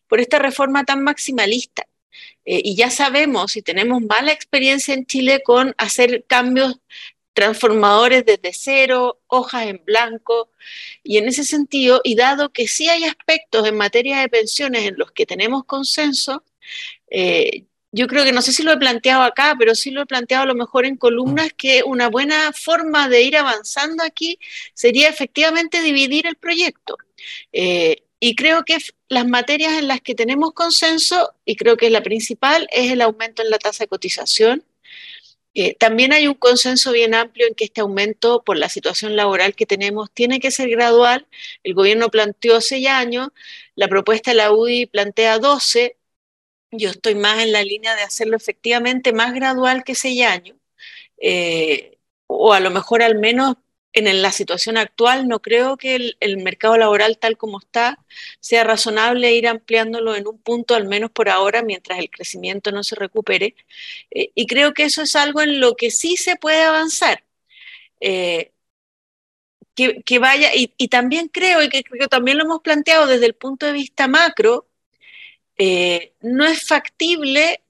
por 0.08 0.20
esta 0.20 0.38
reforma 0.38 0.84
tan 0.84 1.02
maximalista. 1.02 1.86
Eh, 2.44 2.60
y 2.64 2.76
ya 2.76 2.90
sabemos 2.90 3.56
y 3.56 3.62
tenemos 3.62 4.00
mala 4.02 4.32
experiencia 4.32 4.94
en 4.94 5.06
Chile 5.06 5.42
con 5.44 5.74
hacer 5.76 6.24
cambios 6.28 6.80
transformadores 7.32 8.24
desde 8.24 8.52
cero, 8.52 9.20
hojas 9.26 9.66
en 9.66 9.82
blanco. 9.84 10.50
Y 11.02 11.18
en 11.18 11.28
ese 11.28 11.44
sentido, 11.44 12.00
y 12.04 12.14
dado 12.14 12.52
que 12.52 12.68
sí 12.68 12.88
hay 12.88 13.04
aspectos 13.04 13.66
en 13.66 13.76
materia 13.76 14.20
de 14.20 14.28
pensiones 14.28 14.84
en 14.86 14.98
los 14.98 15.12
que 15.12 15.26
tenemos 15.26 15.64
consenso, 15.64 16.44
eh, 17.10 17.64
yo 17.92 18.06
creo 18.06 18.24
que 18.24 18.32
no 18.32 18.42
sé 18.42 18.52
si 18.52 18.62
lo 18.62 18.72
he 18.72 18.76
planteado 18.76 19.22
acá, 19.22 19.56
pero 19.58 19.74
sí 19.74 19.90
lo 19.90 20.02
he 20.02 20.06
planteado 20.06 20.44
a 20.44 20.46
lo 20.46 20.54
mejor 20.54 20.86
en 20.86 20.96
columnas, 20.96 21.52
que 21.56 21.82
una 21.84 22.08
buena 22.08 22.52
forma 22.52 23.08
de 23.08 23.22
ir 23.22 23.36
avanzando 23.36 24.04
aquí 24.04 24.38
sería 24.74 25.08
efectivamente 25.08 25.82
dividir 25.82 26.26
el 26.26 26.36
proyecto. 26.36 26.96
Eh, 27.52 28.04
y 28.20 28.36
creo 28.36 28.64
que 28.64 28.76
las 29.08 29.26
materias 29.26 29.72
en 29.74 29.88
las 29.88 30.00
que 30.02 30.14
tenemos 30.14 30.52
consenso, 30.52 31.34
y 31.44 31.56
creo 31.56 31.76
que 31.76 31.86
es 31.86 31.92
la 31.92 32.02
principal, 32.02 32.68
es 32.70 32.92
el 32.92 33.00
aumento 33.00 33.42
en 33.42 33.50
la 33.50 33.58
tasa 33.58 33.84
de 33.84 33.88
cotización, 33.88 34.64
eh, 35.54 35.74
también 35.74 36.12
hay 36.12 36.28
un 36.28 36.34
consenso 36.34 36.92
bien 36.92 37.14
amplio 37.14 37.46
en 37.46 37.54
que 37.54 37.64
este 37.64 37.80
aumento 37.80 38.42
por 38.44 38.56
la 38.56 38.68
situación 38.68 39.16
laboral 39.16 39.54
que 39.56 39.66
tenemos 39.66 40.10
tiene 40.12 40.38
que 40.40 40.50
ser 40.50 40.70
gradual. 40.70 41.26
El 41.64 41.74
gobierno 41.74 42.08
planteó 42.08 42.60
seis 42.60 42.86
años, 42.88 43.28
la 43.74 43.88
propuesta 43.88 44.30
de 44.30 44.36
la 44.36 44.52
UDI 44.52 44.86
plantea 44.86 45.38
12. 45.38 45.96
Yo 46.72 46.90
estoy 46.90 47.16
más 47.16 47.42
en 47.42 47.52
la 47.52 47.64
línea 47.64 47.96
de 47.96 48.02
hacerlo 48.02 48.36
efectivamente 48.36 49.12
más 49.12 49.34
gradual 49.34 49.84
que 49.84 49.94
seis 49.96 50.22
años, 50.24 50.56
eh, 51.18 51.98
o 52.26 52.52
a 52.52 52.60
lo 52.60 52.70
mejor 52.70 53.02
al 53.02 53.16
menos 53.18 53.56
en 53.92 54.22
la 54.22 54.32
situación 54.32 54.76
actual 54.76 55.28
no 55.28 55.40
creo 55.40 55.76
que 55.76 56.14
el, 56.20 56.36
mercado 56.38 56.76
laboral 56.76 57.18
tal 57.18 57.36
como 57.36 57.58
está 57.60 57.98
sea 58.40 58.64
razonable 58.64 59.32
ir 59.34 59.48
ampliándolo 59.48 60.14
en 60.16 60.26
un 60.28 60.38
punto, 60.38 60.74
al 60.74 60.86
menos 60.86 61.10
por 61.10 61.28
ahora, 61.28 61.62
mientras 61.62 61.98
el 61.98 62.10
crecimiento 62.10 62.72
no 62.72 62.84
se 62.84 62.96
recupere. 62.96 63.56
Eh, 64.10 64.30
y 64.34 64.46
creo 64.46 64.74
que 64.74 64.84
eso 64.84 65.02
es 65.02 65.16
algo 65.16 65.40
en 65.42 65.60
lo 65.60 65.76
que 65.76 65.90
sí 65.90 66.16
se 66.16 66.36
puede 66.36 66.62
avanzar. 66.62 67.24
Eh, 68.00 68.52
que, 70.04 70.18
vaya, 70.18 70.50
y, 70.54 70.88
también 70.88 71.28
creo, 71.28 71.62
y 71.62 71.68
que 71.70 71.82
que 71.82 72.08
también 72.08 72.38
lo 72.38 72.44
hemos 72.44 72.60
planteado 72.60 73.06
desde 73.06 73.26
el 73.26 73.34
punto 73.34 73.66
de 73.66 73.72
vista 73.72 74.08
macro, 74.08 74.66
eh, 75.58 76.14
no 76.22 76.46
es 76.46 76.66
factible 76.66 77.62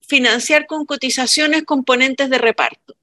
financiar 0.00 0.66
con 0.66 0.86
cotizaciones 0.86 1.64
componentes 1.64 2.30
de 2.30 2.38
reparto. 2.38 2.97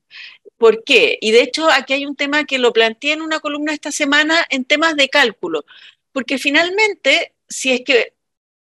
¿Por 0.57 0.83
qué? 0.83 1.17
Y 1.21 1.31
de 1.31 1.41
hecho 1.41 1.69
aquí 1.69 1.93
hay 1.93 2.05
un 2.05 2.15
tema 2.15 2.45
que 2.45 2.59
lo 2.59 2.71
planteé 2.73 3.13
en 3.13 3.21
una 3.21 3.39
columna 3.39 3.73
esta 3.73 3.91
semana 3.91 4.45
en 4.49 4.65
temas 4.65 4.95
de 4.95 5.09
cálculo, 5.09 5.65
porque 6.13 6.37
finalmente, 6.37 7.33
si 7.49 7.71
es 7.71 7.81
que 7.85 8.13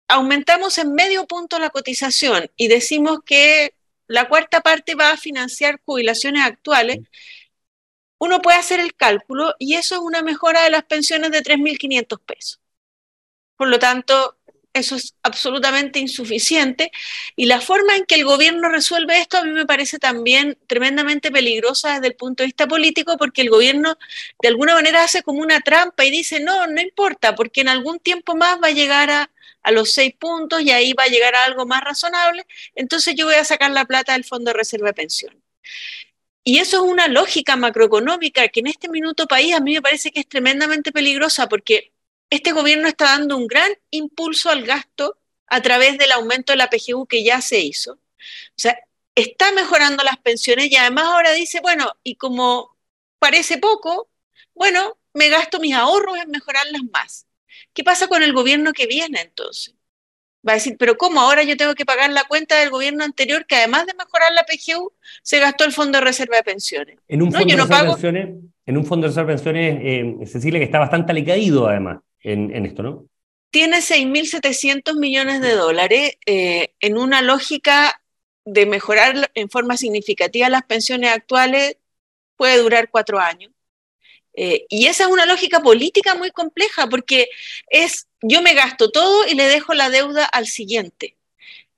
aumentamos 0.07 0.77
en 0.77 0.93
medio 0.93 1.25
punto 1.27 1.59
la 1.59 1.69
cotización 1.69 2.51
y 2.57 2.67
decimos 2.67 3.19
que 3.25 3.73
la 4.07 4.27
cuarta 4.29 4.61
parte 4.61 4.95
va 4.95 5.11
a 5.11 5.17
financiar 5.17 5.81
jubilaciones 5.85 6.43
actuales, 6.43 6.99
uno 8.19 8.41
puede 8.41 8.57
hacer 8.57 8.79
el 8.79 8.95
cálculo 8.95 9.53
y 9.59 9.75
eso 9.75 9.95
es 9.95 10.01
una 10.01 10.21
mejora 10.23 10.63
de 10.63 10.71
las 10.71 10.83
pensiones 10.83 11.31
de 11.31 11.41
3.500 11.43 12.19
pesos. 12.25 12.59
Por 13.57 13.69
lo 13.69 13.79
tanto, 13.79 14.36
eso 14.77 14.95
es 14.95 15.15
absolutamente 15.23 15.99
insuficiente. 15.99 16.91
Y 17.35 17.45
la 17.45 17.61
forma 17.61 17.95
en 17.95 18.05
que 18.05 18.15
el 18.15 18.25
gobierno 18.25 18.69
resuelve 18.69 19.19
esto 19.19 19.37
a 19.37 19.43
mí 19.43 19.51
me 19.51 19.65
parece 19.65 19.99
también 19.99 20.57
tremendamente 20.67 21.31
peligrosa 21.31 21.95
desde 21.95 22.07
el 22.07 22.15
punto 22.15 22.43
de 22.43 22.47
vista 22.47 22.67
político, 22.67 23.17
porque 23.17 23.41
el 23.41 23.49
gobierno 23.49 23.97
de 24.41 24.47
alguna 24.49 24.75
manera 24.75 25.03
hace 25.03 25.23
como 25.23 25.41
una 25.41 25.59
trampa 25.61 26.05
y 26.05 26.11
dice, 26.11 26.39
no, 26.39 26.67
no 26.67 26.81
importa, 26.81 27.35
porque 27.35 27.61
en 27.61 27.69
algún 27.69 27.99
tiempo 27.99 28.35
más 28.35 28.57
va 28.61 28.67
a 28.67 28.71
llegar 28.71 29.09
a, 29.11 29.31
a 29.63 29.71
los 29.71 29.91
seis 29.91 30.13
puntos 30.17 30.61
y 30.61 30.71
ahí 30.71 30.93
va 30.93 31.03
a 31.03 31.07
llegar 31.07 31.35
a 31.35 31.45
algo 31.45 31.65
más 31.65 31.81
razonable, 31.81 32.45
entonces 32.75 33.15
yo 33.15 33.25
voy 33.25 33.35
a 33.35 33.43
sacar 33.43 33.71
la 33.71 33.85
plata 33.85 34.13
del 34.13 34.23
Fondo 34.23 34.51
de 34.51 34.57
Reserva 34.57 34.87
de 34.87 34.93
Pensiones. 34.93 35.39
Y 36.43 36.59
eso 36.59 36.77
es 36.77 36.89
una 36.89 37.09
lógica 37.09 37.57
macroeconómica 37.57 38.47
que 38.47 38.61
en 38.61 38.67
este 38.67 38.87
minuto 38.87 39.27
país 39.27 39.53
a 39.53 39.59
mí 39.59 39.73
me 39.73 39.81
parece 39.81 40.11
que 40.11 40.21
es 40.21 40.29
tremendamente 40.29 40.93
peligrosa 40.93 41.49
porque 41.49 41.91
este 42.29 42.51
gobierno 42.51 42.87
está 42.87 43.05
dando 43.05 43.37
un 43.37 43.47
gran 43.47 43.71
impulso 43.89 44.49
al 44.49 44.63
gasto 44.63 45.17
a 45.47 45.61
través 45.61 45.97
del 45.97 46.11
aumento 46.11 46.53
de 46.53 46.57
la 46.57 46.69
PGU 46.69 47.07
que 47.07 47.23
ya 47.23 47.41
se 47.41 47.59
hizo. 47.59 47.93
O 47.93 47.99
sea, 48.55 48.77
está 49.15 49.51
mejorando 49.53 50.03
las 50.03 50.17
pensiones 50.17 50.71
y 50.71 50.75
además 50.75 51.05
ahora 51.05 51.31
dice, 51.31 51.61
bueno, 51.61 51.91
y 52.03 52.15
como 52.15 52.75
parece 53.19 53.57
poco, 53.57 54.09
bueno, 54.53 54.97
me 55.13 55.29
gasto 55.29 55.59
mis 55.59 55.73
ahorros 55.73 56.17
en 56.17 56.29
mejorarlas 56.29 56.81
más. 56.91 57.27
¿Qué 57.73 57.83
pasa 57.83 58.07
con 58.07 58.23
el 58.23 58.33
gobierno 58.33 58.73
que 58.73 58.87
viene 58.87 59.21
entonces? 59.21 59.73
Va 60.47 60.53
a 60.53 60.55
decir, 60.55 60.75
pero 60.77 60.97
¿cómo 60.97 61.19
ahora 61.21 61.43
yo 61.43 61.57
tengo 61.57 61.75
que 61.75 61.85
pagar 61.85 62.11
la 62.11 62.23
cuenta 62.25 62.59
del 62.59 62.69
gobierno 62.69 63.03
anterior 63.03 63.45
que 63.45 63.55
además 63.55 63.85
de 63.85 63.93
mejorar 63.93 64.31
la 64.33 64.45
PGU, 64.45 64.93
se 65.23 65.39
gastó 65.39 65.65
el 65.65 65.73
Fondo 65.73 65.97
de 65.97 66.05
Reserva 66.05 66.37
de 66.37 66.43
Pensiones? 66.43 66.99
En 67.07 67.21
un 67.21 67.31
fondo, 67.31 67.47
de, 67.47 67.55
reserva 67.55 67.81
de 67.81 67.89
pensiones, 67.89 68.35
en 68.65 68.77
un 68.77 68.85
fondo 68.85 69.07
de 69.07 69.09
reserva 69.09 69.31
de 69.31 69.35
pensiones, 69.35 69.79
eh, 69.81 70.27
Cecilia, 70.27 70.59
que 70.59 70.65
está 70.65 70.79
bastante 70.79 71.11
alicaído 71.11 71.67
además 71.67 71.99
en, 72.31 72.65
esto, 72.65 72.83
¿no? 72.83 73.07
Tiene 73.49 73.77
6.700 73.77 74.97
millones 74.97 75.41
de 75.41 75.53
dólares 75.53 76.17
eh, 76.25 76.73
en 76.79 76.97
una 76.97 77.21
lógica 77.21 78.01
de 78.45 78.65
mejorar 78.65 79.31
en 79.33 79.49
forma 79.49 79.77
significativa 79.77 80.49
las 80.49 80.63
pensiones 80.63 81.11
actuales, 81.11 81.77
puede 82.35 82.57
durar 82.57 82.89
cuatro 82.89 83.19
años. 83.19 83.51
Eh, 84.33 84.65
y 84.69 84.85
esa 84.85 85.05
es 85.05 85.09
una 85.09 85.25
lógica 85.25 85.61
política 85.61 86.13
muy 86.13 86.29
compleja 86.29 86.87
porque 86.87 87.27
es 87.69 88.07
yo 88.21 88.41
me 88.41 88.53
gasto 88.53 88.91
todo 88.91 89.27
y 89.27 89.33
le 89.33 89.47
dejo 89.47 89.73
la 89.73 89.89
deuda 89.89 90.25
al 90.25 90.47
siguiente. 90.47 91.17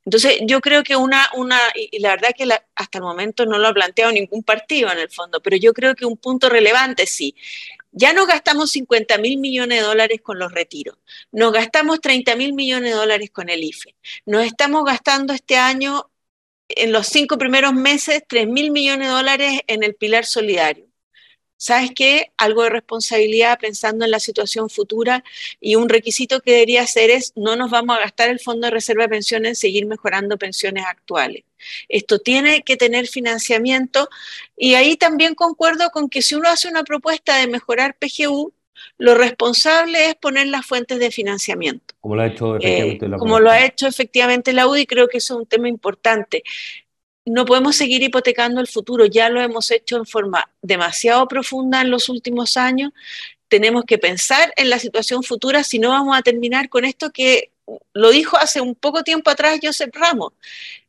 Entonces, 0.06 0.40
yo 0.46 0.60
creo 0.60 0.84
que 0.84 0.96
una, 0.96 1.30
una 1.36 1.60
y 1.76 2.00
la 2.00 2.10
verdad 2.10 2.30
que 2.36 2.48
hasta 2.76 2.98
el 2.98 3.04
momento 3.04 3.46
no 3.46 3.58
lo 3.60 3.68
ha 3.68 3.74
planteado 3.74 4.12
ningún 4.12 4.44
partido 4.44 4.92
en 4.92 5.00
el 5.00 5.10
fondo, 5.10 5.40
pero 5.40 5.56
yo 5.56 5.74
creo 5.74 5.96
que 5.96 6.06
un 6.06 6.18
punto 6.18 6.50
relevante 6.50 7.06
sí. 7.06 7.36
Ya 8.00 8.14
nos 8.14 8.28
gastamos 8.28 8.72
50 8.72 9.18
mil 9.18 9.40
millones 9.40 9.80
de 9.80 9.86
dólares 9.86 10.22
con 10.24 10.40
los 10.40 10.54
retiros, 10.54 10.98
nos 11.34 11.52
gastamos 11.52 12.00
30 12.00 12.34
mil 12.38 12.54
millones 12.54 12.92
de 12.92 12.98
dólares 12.98 13.30
con 13.30 13.50
el 13.50 13.62
IFE, 13.62 13.94
nos 14.26 14.46
estamos 14.46 14.86
gastando 14.86 15.34
este 15.34 15.58
año, 15.58 16.10
en 16.70 16.94
los 16.94 17.08
cinco 17.08 17.38
primeros 17.38 17.74
meses, 17.74 18.24
3 18.26 18.48
mil 18.48 18.72
millones 18.72 19.08
de 19.10 19.14
dólares 19.14 19.62
en 19.68 19.84
el 19.84 19.96
pilar 19.96 20.26
solidario. 20.26 20.86
¿Sabes 21.58 21.92
qué? 21.94 22.32
Algo 22.38 22.64
de 22.64 22.70
responsabilidad 22.70 23.60
pensando 23.60 24.06
en 24.06 24.12
la 24.12 24.22
situación 24.22 24.70
futura 24.70 25.26
y 25.60 25.76
un 25.76 25.90
requisito 25.90 26.40
que 26.40 26.54
debería 26.54 26.88
ser 26.88 27.10
es 27.10 27.34
no 27.36 27.58
nos 27.58 27.70
vamos 27.70 27.98
a 27.98 28.00
gastar 28.00 28.30
el 28.30 28.40
Fondo 28.40 28.68
de 28.68 28.72
Reserva 28.72 29.04
de 29.04 29.10
Pensiones 29.10 29.50
en 29.50 29.56
seguir 29.58 29.86
mejorando 29.88 30.38
pensiones 30.38 30.86
actuales. 30.88 31.44
Esto 31.88 32.20
tiene 32.20 32.62
que 32.62 32.78
tener 32.78 33.08
financiamiento 33.08 34.10
y 34.58 34.76
ahí 34.76 34.96
también 34.96 35.36
concuerdo 35.36 35.90
con 35.92 36.10
que 36.10 36.22
si 36.22 36.36
uno 36.36 36.50
hace 36.50 36.68
una 36.68 36.84
propuesta 36.84 37.38
de 37.38 37.48
mejorar 37.48 37.98
PGU, 37.98 38.54
lo 38.98 39.16
responsable 39.16 40.10
es 40.10 40.16
poner 40.16 40.48
las 40.48 40.66
fuentes 40.66 41.00
de 41.00 41.12
financiamiento. 41.12 41.96
Como 42.00 42.16
lo 42.16 42.22
ha 42.22 42.28
hecho 42.28 42.56
efectivamente 42.56 43.08
la 43.08 43.18
Como 43.18 43.40
lo 43.40 43.52
ha 43.52 43.66
hecho 43.66 43.88
efectivamente 43.88 44.54
la 44.54 44.68
UDI, 44.68 44.86
creo 44.86 45.08
que 45.08 45.18
eso 45.18 45.34
es 45.36 45.40
un 45.42 45.46
tema 45.46 45.68
importante 45.68 46.44
no 47.30 47.46
podemos 47.46 47.76
seguir 47.76 48.02
hipotecando 48.02 48.60
el 48.60 48.68
futuro, 48.68 49.06
ya 49.06 49.30
lo 49.30 49.42
hemos 49.42 49.72
hecho 49.72 49.98
en 49.98 50.06
forma 50.06 50.50
demasiado 50.62 51.28
profunda 51.28 51.82
en 51.82 51.92
los 51.92 52.10
últimos 52.10 52.58
años. 52.58 52.92
Tenemos 53.48 53.84
que 53.86 53.98
pensar 53.98 54.54
en 54.58 54.70
la 54.70 54.80
situación 54.80 55.24
futura, 55.24 55.64
si 55.64 55.80
no 55.80 55.90
vamos 55.90 56.18
a 56.18 56.22
terminar 56.22 56.70
con 56.70 56.86
esto 56.86 57.12
que 57.12 57.52
lo 57.94 58.10
dijo 58.10 58.38
hace 58.38 58.62
un 58.62 58.76
poco 58.76 59.04
tiempo 59.04 59.30
atrás 59.30 59.60
Joseph 59.62 59.92
Ramos. 59.94 60.34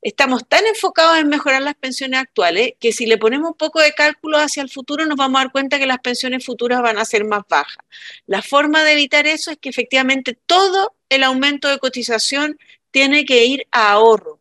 Estamos 0.03 0.47
tan 0.49 0.67
enfocados 0.67 1.19
en 1.19 1.29
mejorar 1.29 1.63
las 1.63 1.75
pensiones 1.75 2.21
actuales 2.21 2.75
que 2.81 2.93
si 2.93 3.07
le 3.07 3.19
ponemos 3.19 3.51
un 3.51 3.57
poco 3.57 3.81
de 3.81 3.93
cálculo 3.93 4.39
hacia 4.39 4.63
el 4.63 4.71
futuro 4.71 5.07
nos 5.07 5.17
vamos 5.17 5.41
a 5.41 5.45
dar 5.45 5.53
cuenta 5.53 5.79
que 5.79 5.87
las 5.87 5.99
pensiones 5.99 6.45
futuras 6.45 6.83
van 6.83 6.99
a 6.99 7.05
ser 7.05 7.25
más 7.25 7.43
bajas. 7.49 7.85
La 8.27 8.43
forma 8.43 8.85
de 8.85 8.93
evitar 8.93 9.27
eso 9.27 9.51
es 9.51 9.59
que 9.59 9.69
efectivamente 9.69 10.35
todo 10.47 10.95
el 11.09 11.23
aumento 11.25 11.69
de 11.69 11.79
cotización 11.79 12.59
tiene 12.91 13.25
que 13.25 13.45
ir 13.45 13.67
a 13.73 13.93
ahorro 13.93 14.41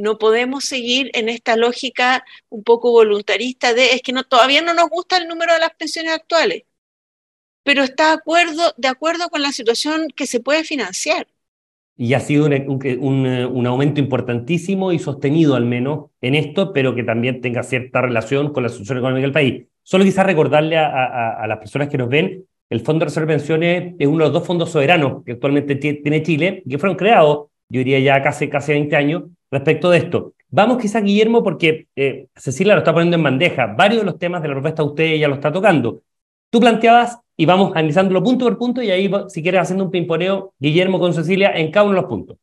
no 0.00 0.18
podemos 0.18 0.64
seguir 0.64 1.10
en 1.14 1.28
esta 1.28 1.56
lógica 1.56 2.24
un 2.48 2.64
poco 2.64 2.90
voluntarista 2.90 3.74
de 3.74 3.92
es 3.92 4.02
que 4.02 4.12
todavía 4.28 4.62
no 4.62 4.74
nos 4.74 4.88
gusta 4.88 5.16
el 5.16 5.28
número 5.28 5.52
de 5.52 5.60
las 5.60 5.74
pensiones 5.74 6.12
actuales, 6.12 6.64
pero 7.62 7.82
está 7.84 8.22
de 8.76 8.88
acuerdo 8.88 9.28
con 9.30 9.42
la 9.42 9.52
situación 9.52 10.08
que 10.16 10.26
se 10.26 10.40
puede 10.40 10.64
financiar. 10.64 11.28
Y 12.02 12.14
ha 12.14 12.20
sido 12.20 12.46
un, 12.46 13.66
aumento 13.66 14.00
importantísimo 14.00 14.90
y 14.90 14.98
sostenido 14.98 15.54
al 15.54 15.66
menos 15.66 16.06
en 16.22 16.34
esto, 16.34 16.72
pero 16.72 16.94
que 16.94 17.04
también 17.04 17.42
tenga 17.42 17.62
cierta 17.62 18.00
relación 18.00 18.54
con 18.54 18.62
la 18.62 18.70
situación 18.70 18.96
económica 18.96 19.26
del 19.26 19.32
país. 19.32 19.66
Solo 19.82 20.04
quizás 20.04 20.24
recordarle 20.24 20.78
a, 20.78 21.44
las 21.46 21.58
personas 21.58 21.88
que 21.88 21.98
nos 21.98 22.08
ven, 22.08 22.46
el 22.70 22.80
Fondo 22.80 23.00
de 23.00 23.04
Reserva 23.10 23.26
de 23.26 23.36
Pensiones 23.36 23.94
es 23.98 24.06
uno 24.06 24.16
de 24.16 24.24
los 24.24 24.32
dos 24.32 24.46
fondos 24.46 24.70
soberanos 24.70 25.22
que 25.24 25.32
actualmente 25.32 25.76
tiene 25.76 26.22
Chile, 26.22 26.62
que 26.66 26.78
fueron 26.78 26.96
creados, 26.96 27.48
yo 27.68 27.80
diría 27.80 27.98
ya 27.98 28.22
casi, 28.22 28.48
casi 28.48 28.72
20 28.72 28.96
años, 28.96 29.24
respecto 29.50 29.90
de 29.90 29.98
esto. 29.98 30.32
Vamos 30.48 30.78
quizá, 30.78 31.02
Guillermo, 31.02 31.44
porque 31.44 31.88
eh, 31.94 32.28
Cecilia 32.34 32.72
lo 32.72 32.78
está 32.78 32.94
poniendo 32.94 33.18
en 33.18 33.24
bandeja. 33.24 33.66
Varios 33.66 34.00
de 34.00 34.06
los 34.06 34.18
temas 34.18 34.40
de 34.40 34.48
la 34.48 34.54
propuesta 34.54 34.82
usted 34.82 35.16
ya 35.16 35.28
lo 35.28 35.34
está 35.34 35.52
tocando. 35.52 36.00
Tú 36.50 36.60
planteabas, 36.60 37.18
y 37.36 37.46
vamos 37.46 37.72
analizándolo 37.74 38.22
punto 38.22 38.44
por 38.44 38.58
punto, 38.58 38.82
y 38.82 38.90
ahí, 38.90 39.10
si 39.28 39.42
quieres, 39.42 39.62
haciendo 39.62 39.84
un 39.84 39.90
pimponeo, 39.90 40.52
Guillermo 40.58 40.98
con 40.98 41.14
Cecilia, 41.14 41.52
en 41.52 41.70
cada 41.70 41.86
uno 41.86 41.94
de 41.94 42.00
los 42.02 42.10
puntos. 42.10 42.36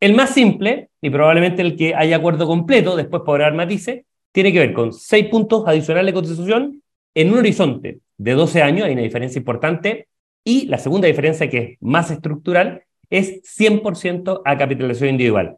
El 0.00 0.14
más 0.14 0.30
simple, 0.30 0.90
y 1.00 1.10
probablemente 1.10 1.62
el 1.62 1.76
que 1.76 1.94
haya 1.94 2.16
acuerdo 2.16 2.46
completo, 2.46 2.96
después 2.96 3.22
podrá 3.24 3.44
dar 3.44 3.54
matices, 3.54 4.04
tiene 4.32 4.52
que 4.52 4.58
ver 4.58 4.72
con 4.72 4.92
seis 4.92 5.26
puntos 5.26 5.64
adicionales 5.66 6.06
de 6.06 6.14
constitución 6.14 6.82
en 7.14 7.30
un 7.30 7.38
horizonte 7.38 8.00
de 8.18 8.32
12 8.32 8.62
años, 8.62 8.86
hay 8.86 8.92
una 8.92 9.02
diferencia 9.02 9.38
importante, 9.38 10.08
y 10.44 10.66
la 10.66 10.78
segunda 10.78 11.06
diferencia, 11.06 11.48
que 11.48 11.58
es 11.58 11.78
más 11.80 12.10
estructural, 12.10 12.82
es 13.10 13.42
100% 13.42 14.42
a 14.44 14.58
capitalización 14.58 15.10
individual. 15.10 15.56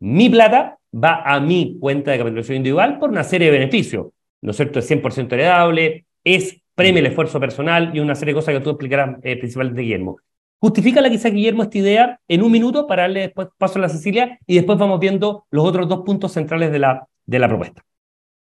Mi 0.00 0.28
plata 0.28 0.78
va 0.92 1.22
a 1.24 1.40
mi 1.40 1.78
cuenta 1.80 2.10
de 2.10 2.18
capitalización 2.18 2.58
individual 2.58 2.98
por 2.98 3.10
una 3.10 3.24
serie 3.24 3.50
de 3.50 3.58
beneficios. 3.58 4.08
¿No 4.42 4.50
es 4.50 4.56
cierto? 4.56 4.78
Es 4.78 4.90
100% 4.90 5.32
heredable, 5.32 6.04
es 6.22 6.60
premio 6.76 7.00
el 7.00 7.06
esfuerzo 7.06 7.40
personal 7.40 7.90
y 7.92 7.98
una 7.98 8.14
serie 8.14 8.34
de 8.34 8.38
cosas 8.38 8.54
que 8.54 8.60
tú 8.60 8.70
explicarás 8.70 9.16
eh, 9.22 9.36
principalmente, 9.36 9.82
Guillermo. 9.82 10.18
Justifícala 10.58 11.10
quizá, 11.10 11.30
Guillermo, 11.30 11.64
esta 11.64 11.78
idea 11.78 12.20
en 12.28 12.42
un 12.42 12.52
minuto 12.52 12.86
para 12.86 13.02
darle 13.02 13.20
después 13.22 13.48
paso 13.58 13.78
a 13.78 13.82
la 13.82 13.88
Cecilia 13.88 14.38
y 14.46 14.56
después 14.56 14.78
vamos 14.78 15.00
viendo 15.00 15.46
los 15.50 15.66
otros 15.66 15.88
dos 15.88 16.02
puntos 16.04 16.32
centrales 16.32 16.70
de 16.70 16.78
la, 16.78 17.06
de 17.24 17.38
la 17.38 17.48
propuesta. 17.48 17.82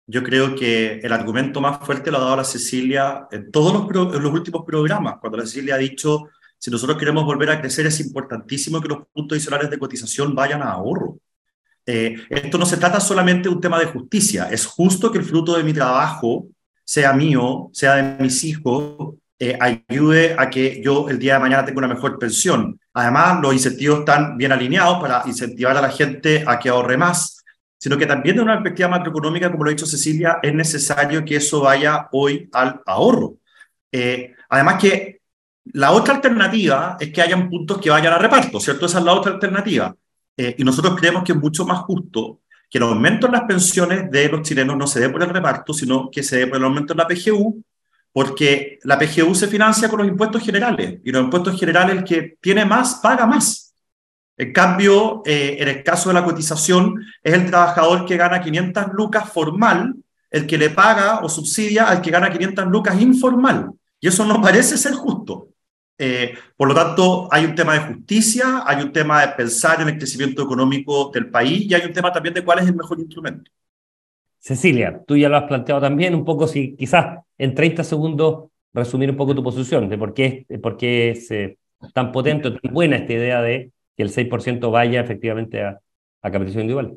Yo 0.06 0.22
creo 0.22 0.54
que 0.54 1.00
el 1.02 1.12
argumento 1.12 1.60
más 1.60 1.78
fuerte 1.78 2.10
lo 2.10 2.18
ha 2.18 2.20
dado 2.20 2.36
la 2.36 2.44
Cecilia 2.44 3.26
en 3.30 3.50
todos 3.50 3.72
los, 3.72 4.14
en 4.14 4.22
los 4.22 4.32
últimos 4.32 4.64
programas, 4.64 5.16
cuando 5.20 5.38
la 5.38 5.46
Cecilia 5.46 5.76
ha 5.76 5.78
dicho, 5.78 6.28
si 6.58 6.70
nosotros 6.70 6.98
queremos 6.98 7.24
volver 7.24 7.50
a 7.50 7.60
crecer, 7.60 7.86
es 7.86 8.00
importantísimo 8.00 8.80
que 8.80 8.88
los 8.88 9.06
puntos 9.12 9.36
adicionales 9.36 9.70
de 9.70 9.78
cotización 9.78 10.34
vayan 10.34 10.62
a 10.62 10.72
ahorro. 10.72 11.18
Eh, 11.86 12.16
esto 12.30 12.58
no 12.58 12.64
se 12.64 12.78
trata 12.78 13.00
solamente 13.00 13.48
de 13.48 13.54
un 13.54 13.60
tema 13.60 13.78
de 13.78 13.86
justicia, 13.86 14.48
es 14.50 14.64
justo 14.64 15.10
que 15.10 15.18
el 15.18 15.24
fruto 15.24 15.56
de 15.56 15.64
mi 15.64 15.72
trabajo 15.72 16.48
sea 16.84 17.12
mío, 17.12 17.70
sea 17.72 17.96
de 17.96 18.22
mis 18.22 18.44
hijos, 18.44 19.14
eh, 19.38 19.58
ayude 19.60 20.36
a 20.38 20.48
que 20.48 20.80
yo 20.82 21.08
el 21.08 21.18
día 21.18 21.34
de 21.34 21.40
mañana 21.40 21.64
tenga 21.64 21.78
una 21.78 21.94
mejor 21.94 22.18
pensión. 22.18 22.78
Además, 22.92 23.40
los 23.42 23.52
incentivos 23.52 24.00
están 24.00 24.36
bien 24.36 24.52
alineados 24.52 25.00
para 25.00 25.22
incentivar 25.26 25.76
a 25.76 25.82
la 25.82 25.90
gente 25.90 26.44
a 26.46 26.58
que 26.58 26.68
ahorre 26.68 26.96
más, 26.96 27.42
sino 27.76 27.98
que 27.98 28.06
también 28.06 28.36
de 28.36 28.42
una 28.42 28.54
perspectiva 28.54 28.88
macroeconómica, 28.88 29.50
como 29.50 29.64
lo 29.64 29.70
ha 29.70 29.72
dicho 29.72 29.86
Cecilia, 29.86 30.38
es 30.42 30.54
necesario 30.54 31.24
que 31.24 31.36
eso 31.36 31.62
vaya 31.62 32.08
hoy 32.12 32.48
al 32.52 32.80
ahorro. 32.86 33.38
Eh, 33.90 34.34
además 34.48 34.80
que 34.80 35.20
la 35.72 35.90
otra 35.92 36.14
alternativa 36.14 36.96
es 37.00 37.12
que 37.12 37.22
hayan 37.22 37.48
puntos 37.48 37.78
que 37.78 37.90
vayan 37.90 38.12
a 38.12 38.18
reparto, 38.18 38.60
¿cierto? 38.60 38.86
Esa 38.86 38.98
es 38.98 39.04
la 39.04 39.14
otra 39.14 39.32
alternativa. 39.32 39.94
Eh, 40.36 40.54
y 40.58 40.64
nosotros 40.64 40.96
creemos 40.98 41.24
que 41.24 41.32
es 41.32 41.38
mucho 41.38 41.64
más 41.64 41.80
justo 41.80 42.40
que 42.74 42.78
el 42.78 42.84
aumento 42.90 43.26
en 43.26 43.34
las 43.34 43.42
pensiones 43.42 44.10
de 44.10 44.28
los 44.28 44.42
chilenos 44.42 44.76
no 44.76 44.88
se 44.88 44.98
dé 44.98 45.08
por 45.08 45.22
el 45.22 45.28
reparto, 45.28 45.72
sino 45.72 46.10
que 46.10 46.24
se 46.24 46.38
dé 46.38 46.46
por 46.48 46.56
el 46.56 46.64
aumento 46.64 46.92
en 46.92 46.96
la 46.96 47.06
PGU, 47.06 47.62
porque 48.12 48.80
la 48.82 48.98
PGU 48.98 49.32
se 49.32 49.46
financia 49.46 49.88
con 49.88 50.00
los 50.00 50.08
impuestos 50.08 50.42
generales, 50.42 50.98
y 51.04 51.12
los 51.12 51.22
impuestos 51.22 51.56
generales 51.56 51.98
el 51.98 52.02
que 52.02 52.36
tiene 52.40 52.64
más 52.64 52.96
paga 52.96 53.26
más. 53.26 53.72
En 54.36 54.52
cambio, 54.52 55.22
eh, 55.24 55.58
en 55.60 55.68
el 55.68 55.84
caso 55.84 56.08
de 56.08 56.14
la 56.14 56.24
cotización, 56.24 57.00
es 57.22 57.32
el 57.32 57.46
trabajador 57.46 58.06
que 58.06 58.16
gana 58.16 58.40
500 58.40 58.86
lucas 58.92 59.32
formal, 59.32 59.94
el 60.28 60.44
que 60.44 60.58
le 60.58 60.70
paga 60.70 61.20
o 61.20 61.28
subsidia 61.28 61.88
al 61.88 62.02
que 62.02 62.10
gana 62.10 62.32
500 62.32 62.66
lucas 62.66 63.00
informal. 63.00 63.70
Y 64.00 64.08
eso 64.08 64.24
no 64.24 64.42
parece 64.42 64.76
ser 64.76 64.94
justo. 64.94 65.46
Eh, 65.96 66.34
por 66.56 66.68
lo 66.68 66.74
tanto, 66.74 67.28
hay 67.30 67.44
un 67.44 67.54
tema 67.54 67.74
de 67.74 67.94
justicia, 67.94 68.62
hay 68.66 68.82
un 68.82 68.92
tema 68.92 69.24
de 69.24 69.32
pensar 69.34 69.80
en 69.80 69.88
el 69.88 69.98
crecimiento 69.98 70.42
económico 70.42 71.10
del 71.12 71.30
país 71.30 71.66
y 71.70 71.74
hay 71.74 71.82
un 71.86 71.92
tema 71.92 72.12
también 72.12 72.34
de 72.34 72.44
cuál 72.44 72.58
es 72.58 72.66
el 72.66 72.74
mejor 72.74 72.98
instrumento. 72.98 73.50
Cecilia, 74.40 75.00
tú 75.06 75.16
ya 75.16 75.28
lo 75.28 75.36
has 75.36 75.44
planteado 75.44 75.80
también, 75.80 76.14
un 76.14 76.24
poco, 76.24 76.46
si 76.46 76.76
quizás 76.76 77.18
en 77.38 77.54
30 77.54 77.84
segundos 77.84 78.50
resumir 78.74 79.10
un 79.10 79.16
poco 79.16 79.34
tu 79.34 79.42
posición 79.42 79.88
de 79.88 79.96
por 79.96 80.12
qué, 80.12 80.44
por 80.62 80.76
qué 80.76 81.10
es 81.10 81.30
eh, 81.30 81.56
tan 81.94 82.12
potente, 82.12 82.50
tan 82.50 82.74
buena 82.74 82.96
esta 82.96 83.12
idea 83.12 83.40
de 83.40 83.70
que 83.96 84.02
el 84.02 84.10
6% 84.10 84.70
vaya 84.70 85.00
efectivamente 85.00 85.62
a, 85.62 85.80
a 86.20 86.30
capitalización 86.30 86.62
individual. 86.62 86.96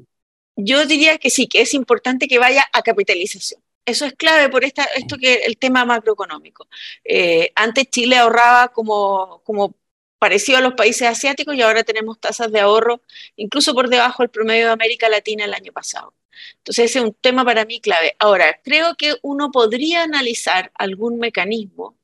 Yo 0.56 0.86
diría 0.88 1.20
que 1.20 1.30
sí, 1.30 1.48
que 1.48 1.62
es 1.62 1.74
importante 1.76 2.28
que 2.28 2.40
vaya 2.40 2.66
a 2.74 2.82
capitalización. 2.82 3.62
Eso 3.88 4.06
es 4.06 4.14
clave 4.16 4.50
por 4.50 4.66
esta, 4.66 4.84
esto 4.84 5.18
que 5.18 5.36
el 5.46 5.58
tema 5.58 5.86
macroeconómico. 5.86 6.68
Eh, 7.06 7.54
antes 7.56 7.90
Chile 7.90 8.18
ahorraba 8.18 8.68
como, 8.74 9.42
como 9.46 9.76
parecido 10.20 10.58
a 10.58 10.62
los 10.62 10.74
países 10.74 11.08
asiáticos 11.08 11.56
y 11.56 11.62
ahora 11.62 11.84
tenemos 11.84 12.20
tasas 12.20 12.52
de 12.52 12.60
ahorro 12.60 13.02
incluso 13.38 13.74
por 13.74 13.90
debajo 13.90 14.24
del 14.24 14.30
promedio 14.30 14.66
de 14.68 14.72
América 14.74 15.08
Latina 15.10 15.46
el 15.46 15.54
año 15.54 15.72
pasado. 15.72 16.14
Entonces 16.58 16.86
ese 16.92 17.00
es 17.00 17.06
un 17.06 17.14
tema 17.14 17.46
para 17.46 17.66
mí 17.66 17.80
clave. 17.82 18.16
Ahora, 18.20 18.60
creo 18.64 18.96
que 18.96 19.16
uno 19.22 19.52
podría 19.52 20.04
analizar 20.04 20.72
algún 20.76 21.20
mecanismo, 21.20 21.98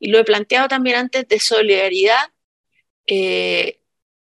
y 0.00 0.10
lo 0.10 0.18
he 0.18 0.24
planteado 0.24 0.68
también 0.68 0.96
antes, 0.96 1.28
de 1.28 1.40
solidaridad, 1.40 2.32
eh, 3.06 3.80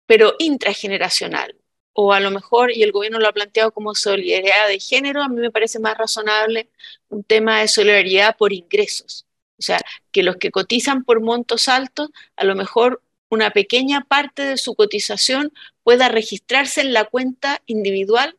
pero 0.07 0.35
intrageneracional 0.39 1.60
o 2.03 2.15
a 2.15 2.21
lo 2.21 2.31
mejor, 2.31 2.73
y 2.73 2.83
el 2.83 2.93
gobierno 2.93 3.19
lo 3.19 3.29
ha 3.29 3.33
planteado 3.33 3.73
como 3.73 3.95
solidaridad 3.95 4.69
de 4.69 4.81
género, 4.81 5.23
a 5.23 5.29
mí 5.29 5.39
me 5.39 5.51
parece 5.51 5.79
más 5.79 5.99
razonable 5.99 6.71
un 7.11 7.23
tema 7.25 7.61
de 7.61 7.69
solidaridad 7.69 8.37
por 8.39 8.55
ingresos. 8.55 9.27
O 9.59 9.63
sea, 9.63 9.79
que 10.11 10.23
los 10.23 10.37
que 10.37 10.51
cotizan 10.51 11.05
por 11.05 11.21
montos 11.21 11.69
altos, 11.69 12.09
a 12.37 12.45
lo 12.45 12.55
mejor 12.55 13.03
una 13.29 13.51
pequeña 13.51 14.07
parte 14.09 14.43
de 14.43 14.57
su 14.57 14.75
cotización 14.75 15.53
pueda 15.83 16.09
registrarse 16.09 16.81
en 16.81 16.95
la 16.95 17.05
cuenta 17.05 17.61
individual 17.67 18.39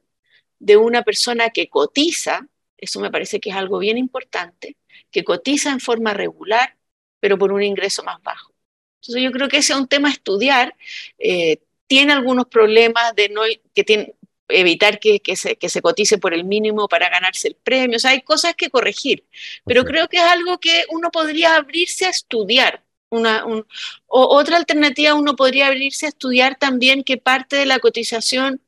de 0.58 0.77
una 0.77 1.03
persona 1.03 1.51
que 1.51 1.70
cotiza, 1.70 2.48
eso 2.77 3.00
me 3.00 3.12
parece 3.12 3.39
que 3.39 3.51
es 3.51 3.56
algo 3.56 3.77
bien 3.77 4.00
importante, 4.00 4.75
que 5.12 5.24
cotiza 5.24 5.70
en 5.70 5.80
forma 5.80 6.15
regular, 6.15 6.77
pero 7.20 7.38
por 7.38 7.53
un 7.53 7.62
ingreso 7.62 8.03
más 8.03 8.22
bajo. 8.24 8.53
Entonces 9.01 9.24
yo 9.24 9.32
creo 9.32 9.50
que 9.50 9.58
ese 9.58 9.74
es 9.74 9.80
un 9.80 9.88
tema 9.88 10.10
a 10.10 10.13
estudiar. 10.13 10.75
Eh, 11.20 11.60
tiene 11.92 12.14
algunos 12.14 12.46
problemas 12.48 13.14
de 13.18 13.28
no 13.28 13.42
que 13.75 13.84
tiene, 13.84 14.16
evitar 14.48 14.98
que, 14.98 15.20
que, 15.20 15.36
se, 15.36 15.58
que, 15.58 15.68
se, 15.68 15.82
cotice 15.82 16.18
por 16.18 16.34
el 16.34 16.46
mínimo 16.46 16.88
para 16.88 17.10
ganarse 17.10 17.50
el 17.50 17.56
premio. 17.56 17.98
O 17.98 18.00
sea, 18.00 18.12
hay 18.12 18.22
cosas 18.22 18.56
que 18.56 18.70
corregir, 18.70 19.25
pero 19.66 19.84
creo 19.84 20.08
que 20.08 20.16
es 20.16 20.24
algo 20.24 20.58
que 20.58 20.86
uno 20.90 21.12
podría 21.12 21.58
abrirse 21.58 22.06
a 22.06 22.10
estudiar. 22.10 22.86
Una, 23.10 23.44
un, 23.46 23.68
o, 24.08 24.38
otra 24.38 24.56
alternativa, 24.56 25.16
uno 25.16 25.36
podría 25.36 25.68
abrirse 25.68 26.06
a 26.06 26.10
estudiar 26.10 26.58
también 26.58 27.04
que 27.04 27.18
parte 27.18 27.58
de 27.58 27.66
la 27.66 27.80
cotización 27.80 28.62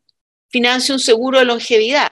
financie 0.50 0.94
un 0.94 1.00
seguro 1.00 1.40
de 1.40 1.46
longevidad. 1.46 2.12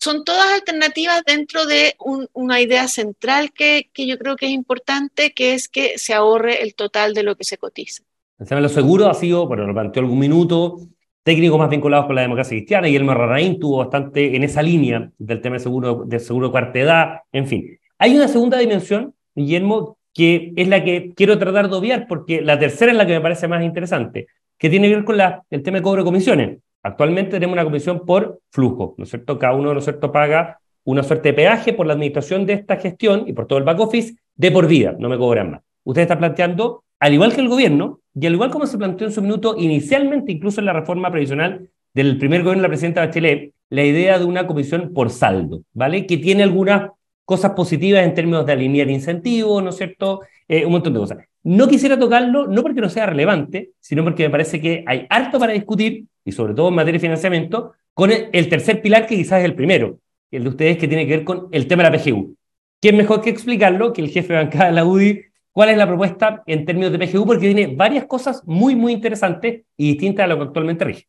Son 0.00 0.24
todas 0.24 0.52
alternativas 0.52 1.24
dentro 1.24 1.66
de 1.66 1.96
un, 1.98 2.28
una 2.32 2.60
idea 2.60 2.86
central 2.86 3.52
que, 3.52 3.90
que 3.92 4.06
yo 4.06 4.18
creo 4.18 4.36
que 4.36 4.46
es 4.46 4.52
importante, 4.52 5.34
que 5.34 5.54
es 5.54 5.68
que 5.68 5.98
se 5.98 6.14
ahorre 6.14 6.62
el 6.62 6.76
total 6.76 7.12
de 7.12 7.24
lo 7.24 7.36
que 7.36 7.42
se 7.44 7.58
cotiza. 7.58 8.04
El 8.42 8.48
tema 8.48 8.56
de 8.56 8.62
los 8.62 8.72
seguros 8.72 9.06
ha 9.06 9.14
sido, 9.14 9.46
bueno, 9.46 9.64
lo 9.64 9.72
planteó 9.72 10.02
algún 10.02 10.18
minuto, 10.18 10.80
técnicos 11.22 11.60
más 11.60 11.70
vinculados 11.70 12.06
con 12.06 12.16
la 12.16 12.22
democracia 12.22 12.56
cristiana, 12.56 12.88
y 12.88 12.96
Elmer 12.96 13.16
Rarraín 13.16 13.60
tuvo 13.60 13.76
bastante 13.76 14.34
en 14.34 14.42
esa 14.42 14.62
línea 14.62 15.12
del 15.16 15.40
tema 15.40 15.54
del 15.54 15.62
seguro, 15.62 16.02
del 16.04 16.18
seguro 16.18 16.48
de 16.48 16.50
cuarta 16.50 16.80
edad, 16.80 17.20
en 17.30 17.46
fin. 17.46 17.78
Hay 17.98 18.16
una 18.16 18.26
segunda 18.26 18.58
dimensión, 18.58 19.14
Guillermo, 19.36 19.96
que 20.12 20.52
es 20.56 20.66
la 20.66 20.82
que 20.82 21.12
quiero 21.14 21.38
tratar 21.38 21.70
de 21.70 21.76
obviar, 21.76 22.08
porque 22.08 22.42
la 22.42 22.58
tercera 22.58 22.90
es 22.90 22.98
la 22.98 23.06
que 23.06 23.12
me 23.12 23.20
parece 23.20 23.46
más 23.46 23.62
interesante, 23.62 24.26
que 24.58 24.68
tiene 24.68 24.88
que 24.88 24.96
ver 24.96 25.04
con 25.04 25.18
la, 25.18 25.44
el 25.48 25.62
tema 25.62 25.76
de 25.76 25.82
cobro 25.84 26.02
de 26.02 26.06
comisiones. 26.06 26.58
Actualmente 26.82 27.30
tenemos 27.38 27.52
una 27.52 27.62
comisión 27.62 28.04
por 28.04 28.40
flujo, 28.50 28.96
¿no 28.98 29.04
es 29.04 29.10
cierto? 29.10 29.38
Cada 29.38 29.54
uno, 29.54 29.72
¿no 29.72 29.78
es 29.78 29.84
cierto?, 29.84 30.10
paga 30.10 30.58
una 30.82 31.04
suerte 31.04 31.28
de 31.28 31.34
peaje 31.34 31.74
por 31.74 31.86
la 31.86 31.92
administración 31.92 32.44
de 32.44 32.54
esta 32.54 32.74
gestión 32.74 33.22
y 33.28 33.34
por 33.34 33.46
todo 33.46 33.60
el 33.60 33.64
back 33.64 33.78
office 33.78 34.16
de 34.34 34.50
por 34.50 34.66
vida, 34.66 34.96
no 34.98 35.08
me 35.08 35.16
cobran 35.16 35.52
más. 35.52 35.60
Usted 35.84 36.02
está 36.02 36.18
planteando 36.18 36.84
al 37.02 37.14
igual 37.14 37.34
que 37.34 37.40
el 37.40 37.48
gobierno, 37.48 37.98
y 38.14 38.26
al 38.26 38.34
igual 38.34 38.52
como 38.52 38.64
se 38.64 38.78
planteó 38.78 39.08
en 39.08 39.12
su 39.12 39.22
minuto 39.22 39.56
inicialmente, 39.58 40.30
incluso 40.30 40.60
en 40.60 40.66
la 40.66 40.72
reforma 40.72 41.10
previsional 41.10 41.68
del 41.92 42.16
primer 42.16 42.42
gobierno 42.42 42.62
de 42.62 42.68
la 42.68 42.70
presidenta 42.70 43.04
Bachelet, 43.04 43.52
la 43.70 43.84
idea 43.84 44.20
de 44.20 44.24
una 44.24 44.46
comisión 44.46 44.92
por 44.94 45.10
saldo, 45.10 45.62
¿vale? 45.72 46.06
Que 46.06 46.18
tiene 46.18 46.44
algunas 46.44 46.90
cosas 47.24 47.52
positivas 47.52 48.04
en 48.04 48.14
términos 48.14 48.46
de 48.46 48.52
alinear 48.52 48.88
incentivos, 48.88 49.64
¿no 49.64 49.70
es 49.70 49.76
cierto? 49.78 50.20
Eh, 50.46 50.64
un 50.64 50.70
montón 50.70 50.92
de 50.92 51.00
cosas. 51.00 51.18
No 51.42 51.66
quisiera 51.66 51.98
tocarlo, 51.98 52.46
no 52.46 52.62
porque 52.62 52.80
no 52.80 52.88
sea 52.88 53.06
relevante, 53.06 53.70
sino 53.80 54.04
porque 54.04 54.22
me 54.22 54.30
parece 54.30 54.60
que 54.60 54.84
hay 54.86 55.06
harto 55.10 55.40
para 55.40 55.54
discutir, 55.54 56.04
y 56.24 56.30
sobre 56.30 56.54
todo 56.54 56.68
en 56.68 56.74
materia 56.74 56.98
de 56.98 57.06
financiamiento, 57.06 57.72
con 57.94 58.12
el, 58.12 58.48
tercer 58.48 58.80
pilar 58.80 59.06
que 59.06 59.16
quizás 59.16 59.40
es 59.40 59.44
el 59.46 59.56
primero, 59.56 59.98
el 60.30 60.44
de 60.44 60.48
ustedes 60.50 60.78
que 60.78 60.86
tiene 60.86 61.04
que 61.04 61.16
ver 61.16 61.24
con 61.24 61.48
el 61.50 61.66
tema 61.66 61.82
de 61.82 61.90
la 61.90 61.98
PGU. 61.98 62.36
¿Quién 62.80 62.96
mejor 62.96 63.22
que 63.22 63.30
explicarlo 63.30 63.92
que 63.92 64.02
el 64.02 64.10
jefe 64.10 64.34
de 64.34 64.38
bancada 64.38 64.66
de 64.66 64.72
la 64.72 64.84
UDI, 64.84 65.31
cuál 65.52 65.68
es 65.68 65.76
la 65.76 65.86
propuesta 65.86 66.42
en 66.46 66.64
términos 66.64 66.92
de 66.92 66.98
PGU, 66.98 67.26
porque 67.26 67.52
tiene 67.52 67.74
varias 67.76 68.06
cosas 68.06 68.42
muy, 68.46 68.74
muy 68.74 68.92
interesantes 68.92 69.62
y 69.76 69.90
distintas 69.90 70.24
a 70.24 70.26
lo 70.28 70.38
que 70.38 70.44
actualmente 70.44 70.84
rige. 70.84 71.06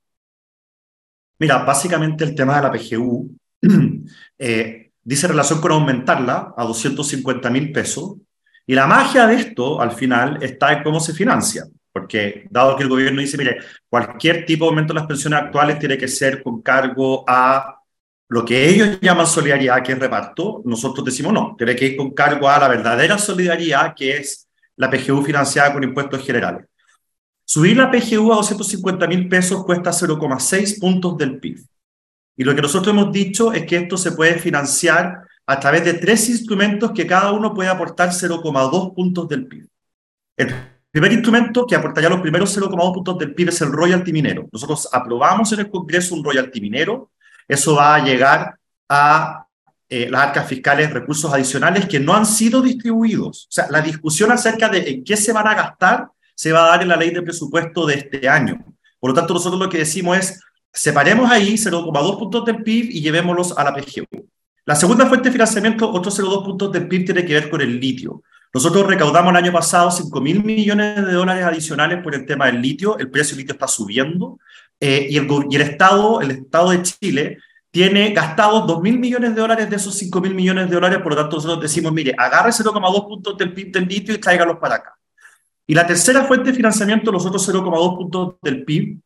Mira, 1.40 1.64
básicamente 1.64 2.24
el 2.24 2.36
tema 2.36 2.58
de 2.58 2.62
la 2.62 2.72
PGU 2.72 3.36
eh, 4.38 4.92
dice 5.04 5.28
relación 5.28 5.60
con 5.60 5.72
aumentarla 5.72 6.54
a 6.56 6.64
250 6.66 7.50
mil 7.50 7.72
pesos. 7.72 8.16
Y 8.66 8.76
la 8.76 8.88
magia 8.88 9.28
de 9.28 9.36
esto, 9.36 9.82
al 9.82 9.92
final, 9.92 10.42
está 10.42 10.72
en 10.72 10.84
cómo 10.84 11.00
se 11.00 11.14
financia. 11.14 11.66
Porque 11.92 12.48
dado 12.50 12.76
que 12.76 12.84
el 12.84 12.90
gobierno 12.90 13.22
dice, 13.22 13.38
mire, 13.38 13.58
cualquier 13.90 14.46
tipo 14.46 14.66
de 14.66 14.70
aumento 14.70 14.94
de 14.94 15.00
las 15.00 15.08
pensiones 15.08 15.40
actuales 15.40 15.80
tiene 15.80 15.98
que 15.98 16.08
ser 16.08 16.42
con 16.42 16.62
cargo 16.62 17.24
a 17.28 17.83
lo 18.34 18.44
que 18.44 18.68
ellos 18.68 19.00
llaman 19.00 19.28
solidaridad, 19.28 19.84
que 19.84 19.92
es 19.92 20.00
reparto, 20.00 20.64
nosotros 20.66 21.06
decimos 21.06 21.32
no, 21.32 21.54
tiene 21.56 21.76
que 21.76 21.86
ir 21.86 21.96
con 21.96 22.16
cargo 22.16 22.50
a 22.50 22.58
la 22.58 22.68
verdadera 22.68 23.20
solidaridad, 23.20 23.94
que 23.96 24.18
es 24.18 24.50
la 24.76 24.90
PGU 24.90 25.22
financiada 25.22 25.72
con 25.72 25.84
impuestos 25.84 26.26
generales. 26.26 26.66
Subir 27.46 27.78
la 27.78 27.92
PGU 27.92 28.34
a 28.34 28.38
250 28.38 29.06
mil 29.06 29.30
pesos 29.30 29.64
cuesta 29.64 29.92
0,6 29.92 30.80
puntos 30.80 31.16
del 31.16 31.40
PIB. 31.40 31.60
Y 32.36 32.44
lo 32.44 32.56
que 32.56 32.64
nosotros 32.64 32.92
hemos 32.92 33.14
dicho 33.14 33.54
es 33.54 33.68
que 33.68 33.76
esto 33.76 33.98
se 33.98 34.14
puede 34.14 34.40
financiar 34.40 35.22
a 35.46 35.60
través 35.60 35.86
de 35.86 35.94
tres 35.94 36.28
instrumentos 36.28 36.90
que 36.92 37.06
cada 37.06 37.32
uno 37.34 37.54
puede 37.54 37.70
aportar 37.70 38.10
0,2 38.10 38.96
puntos 38.96 39.30
del 39.30 39.46
PIB. 39.46 39.68
El 40.38 40.56
primer 40.90 41.14
instrumento 41.14 41.68
que 41.68 41.76
aportaría 41.76 42.10
los 42.10 42.22
primeros 42.22 42.58
0,2 42.58 42.94
puntos 42.96 43.20
del 43.20 43.36
PIB 43.36 43.50
es 43.50 43.62
el 43.62 43.72
royalty 43.72 44.12
minero. 44.12 44.50
Nosotros 44.52 44.90
aprobamos 44.92 45.52
en 45.52 45.60
el 45.60 45.70
Congreso 45.70 46.16
un 46.16 46.24
royalty 46.24 46.60
minero 46.60 47.12
eso 47.48 47.76
va 47.76 47.96
a 47.96 48.04
llegar 48.04 48.56
a 48.90 49.46
eh, 49.90 50.10
las 50.10 50.24
arcas 50.24 50.48
fiscales 50.48 50.92
recursos 50.92 51.32
adicionales 51.32 51.86
que 51.86 52.00
no 52.00 52.16
han 52.16 52.26
sido 52.26 52.62
distribuidos. 52.62 53.46
O 53.50 53.52
sea, 53.52 53.68
la 53.70 53.82
discusión 53.82 54.32
acerca 54.32 54.70
de 54.70 54.90
en 54.90 55.04
qué 55.04 55.16
se 55.16 55.34
van 55.34 55.48
a 55.48 55.54
gastar 55.54 56.08
se 56.36 56.52
va 56.52 56.66
a 56.66 56.70
dar 56.70 56.82
en 56.82 56.88
la 56.88 56.96
ley 56.96 57.12
de 57.12 57.22
presupuesto 57.22 57.86
de 57.86 57.96
este 57.96 58.28
año. 58.28 58.64
Por 59.00 59.12
lo 59.12 59.14
tanto, 59.14 59.34
nosotros 59.34 59.62
lo 59.62 59.70
que 59.70 59.78
decimos 59.80 60.18
es, 60.18 60.42
separemos 60.72 61.30
ahí 61.30 61.54
0,2 61.54 62.18
puntos 62.18 62.46
del 62.46 62.64
PIB 62.64 62.90
y 62.90 63.02
llevémoslos 63.02 63.58
a 63.58 63.64
la 63.64 63.74
PGU. 63.76 64.28
La 64.66 64.76
segunda 64.76 65.06
fuente 65.06 65.30
de 65.30 65.34
financiamiento, 65.34 65.92
otros 65.92 66.18
0,2 66.18 66.46
puntos 66.46 66.72
del 66.72 66.88
PIB, 66.88 67.06
tiene 67.06 67.26
que 67.26 67.34
ver 67.34 67.50
con 67.50 67.62
el 67.62 67.80
litio. 67.80 68.24
Nosotros 68.54 68.86
recaudamos 68.88 69.32
el 69.32 69.38
año 69.38 69.52
pasado 69.52 69.92
5 69.92 70.22
mil 70.22 70.44
millones 70.44 71.06
de 71.06 71.12
dólares 71.12 71.44
adicionales 71.44 72.02
por 72.04 72.16
el 72.16 72.26
tema 72.26 72.46
del 72.46 72.62
litio. 72.62 72.98
El 72.98 73.10
precio 73.10 73.36
del 73.36 73.40
litio 73.40 73.54
está 73.54 73.68
subiendo. 73.68 74.40
Eh, 74.80 75.08
y, 75.10 75.18
el, 75.18 75.28
y, 75.50 75.56
el, 75.56 75.62
Estado, 75.62 76.22
el 76.22 76.32
Estado 76.32 76.72
de 76.72 76.82
Chile 76.82 77.38
tiene 77.72 78.12
gastados 78.12 78.68
2 78.68 78.82
mil 78.82 79.00
millones 79.00 79.34
de 79.34 79.42
dólares 79.42 79.70
de 79.70 79.76
esos 79.78 79.96
5 79.96 80.22
mil 80.22 80.36
millones 80.36 80.70
de 80.70 80.76
dólares, 80.76 81.00
por 81.00 81.14
lo 81.14 81.16
tanto 81.16 81.38
nosotros 81.38 81.62
decimos, 81.62 81.92
mire, 81.92 82.14
agarre 82.18 82.52
0,2 82.52 83.08
puntos 83.08 83.38
del 83.38 83.54
PIB 83.54 83.72
del 83.72 83.88
litio 83.88 84.14
y 84.14 84.20
tráigalos 84.20 84.58
para 84.58 84.76
acá. 84.76 84.96
Y 85.66 85.74
la 85.74 85.88
tercera 85.88 86.26
fuente 86.26 86.52
de 86.52 86.56
financiamiento, 86.56 87.12
los 87.12 87.26
otros 87.26 87.48
0,2 87.50 87.98
puntos 87.98 88.36
del 88.42 88.64
PIB, 88.64 89.00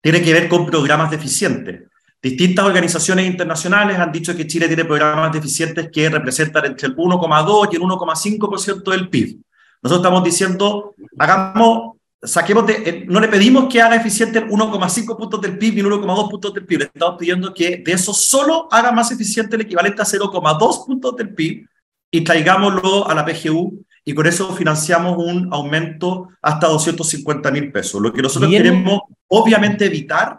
tiene 0.00 0.22
que 0.22 0.32
ver 0.32 0.48
con 0.48 0.64
programas 0.64 1.10
deficientes. 1.10 1.82
Distintas 2.22 2.64
organizaciones 2.64 3.26
internacionales 3.26 3.98
han 3.98 4.12
dicho 4.12 4.34
que 4.34 4.46
Chile 4.46 4.66
tiene 4.68 4.84
programas 4.84 5.32
deficientes 5.32 5.90
que 5.92 6.08
representan 6.08 6.64
entre 6.64 6.88
el 6.88 6.96
1,2 6.96 7.68
y 7.72 7.76
el 7.76 7.82
1,5% 7.82 8.90
del 8.90 9.08
PIB. 9.08 9.40
Nosotros 9.82 10.04
estamos 10.04 10.24
diciendo, 10.24 10.94
hagamos 11.18 11.95
saquemos 12.26 12.66
de, 12.66 12.74
eh, 12.84 13.04
no 13.06 13.20
le 13.20 13.28
pedimos 13.28 13.72
que 13.72 13.80
haga 13.80 13.96
eficiente 13.96 14.38
el 14.38 14.48
1,5 14.48 15.16
puntos 15.16 15.40
del 15.40 15.56
PIB 15.56 15.78
y 15.78 15.82
1,2 15.82 16.30
puntos 16.30 16.52
del 16.52 16.66
PIB, 16.66 16.78
le 16.78 16.84
estamos 16.86 17.16
pidiendo 17.18 17.54
que 17.54 17.78
de 17.78 17.92
eso 17.92 18.12
solo 18.12 18.68
haga 18.70 18.92
más 18.92 19.10
eficiente 19.10 19.56
el 19.56 19.62
equivalente 19.62 20.02
a 20.02 20.04
0,2 20.04 20.86
puntos 20.86 21.16
del 21.16 21.34
PIB 21.34 21.66
y 22.10 22.20
traigámoslo 22.22 23.08
a 23.08 23.14
la 23.14 23.24
PGU 23.24 23.84
y 24.04 24.14
con 24.14 24.26
eso 24.26 24.54
financiamos 24.54 25.16
un 25.18 25.48
aumento 25.52 26.28
hasta 26.40 26.68
250 26.68 27.50
mil 27.50 27.72
pesos. 27.72 28.00
Lo 28.00 28.12
que 28.12 28.22
nosotros 28.22 28.50
queremos 28.50 29.00
obviamente 29.28 29.86
evitar 29.86 30.38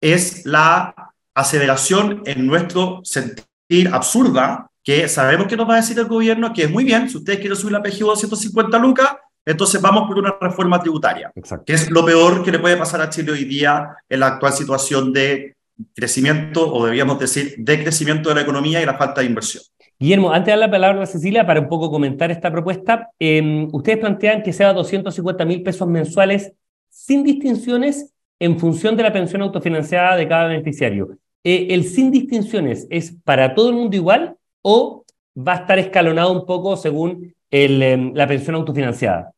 es 0.00 0.46
la 0.46 0.94
aceleración 1.34 2.22
en 2.24 2.46
nuestro 2.46 3.00
sentir 3.04 3.88
absurda, 3.92 4.70
que 4.82 5.08
sabemos 5.08 5.46
que 5.46 5.56
nos 5.56 5.68
va 5.68 5.74
a 5.74 5.80
decir 5.80 5.98
el 5.98 6.06
gobierno 6.06 6.52
que 6.52 6.64
es 6.64 6.70
muy 6.70 6.84
bien, 6.84 7.08
si 7.08 7.16
ustedes 7.16 7.40
quieren 7.40 7.56
subir 7.56 7.72
la 7.72 7.82
PGU 7.82 8.10
a 8.10 8.14
250 8.14 8.78
lucas, 8.78 9.08
entonces 9.46 9.80
vamos 9.80 10.08
por 10.08 10.18
una 10.18 10.36
reforma 10.40 10.80
tributaria, 10.80 11.32
que 11.66 11.72
es 11.72 11.90
lo 11.90 12.04
peor 12.04 12.42
que 12.42 12.52
le 12.52 12.58
puede 12.58 12.76
pasar 12.76 13.00
a 13.02 13.10
Chile 13.10 13.32
hoy 13.32 13.44
día 13.44 13.96
en 14.08 14.20
la 14.20 14.28
actual 14.28 14.52
situación 14.52 15.12
de 15.12 15.56
crecimiento, 15.94 16.72
o 16.72 16.86
debíamos 16.86 17.18
decir, 17.18 17.54
de 17.58 17.82
crecimiento 17.82 18.28
de 18.28 18.36
la 18.36 18.40
economía 18.42 18.80
y 18.80 18.86
la 18.86 18.94
falta 18.94 19.20
de 19.20 19.26
inversión. 19.26 19.62
Guillermo, 19.98 20.32
antes 20.32 20.46
de 20.46 20.50
dar 20.52 20.58
la 20.58 20.70
palabra 20.70 21.02
a 21.02 21.06
Cecilia 21.06 21.46
para 21.46 21.60
un 21.60 21.68
poco 21.68 21.90
comentar 21.90 22.30
esta 22.30 22.50
propuesta, 22.50 23.10
em, 23.18 23.68
ustedes 23.72 23.98
plantean 23.98 24.42
que 24.42 24.52
sea 24.52 24.72
250 24.72 25.44
mil 25.44 25.62
pesos 25.62 25.86
mensuales 25.88 26.52
sin 26.88 27.22
distinciones 27.22 28.12
en 28.38 28.58
función 28.58 28.96
de 28.96 29.02
la 29.02 29.12
pensión 29.12 29.42
autofinanciada 29.42 30.16
de 30.16 30.28
cada 30.28 30.48
beneficiario. 30.48 31.16
Eh, 31.44 31.68
¿El 31.70 31.84
sin 31.84 32.10
distinciones 32.10 32.86
es 32.90 33.16
para 33.24 33.54
todo 33.54 33.68
el 33.68 33.76
mundo 33.76 33.96
igual 33.96 34.36
o 34.62 35.04
va 35.36 35.52
a 35.52 35.56
estar 35.56 35.78
escalonado 35.78 36.32
un 36.32 36.46
poco 36.46 36.76
según 36.76 37.34
em, 37.54 38.12
la 38.14 38.26
pensión 38.26 38.56
autofinanciada? 38.56 39.30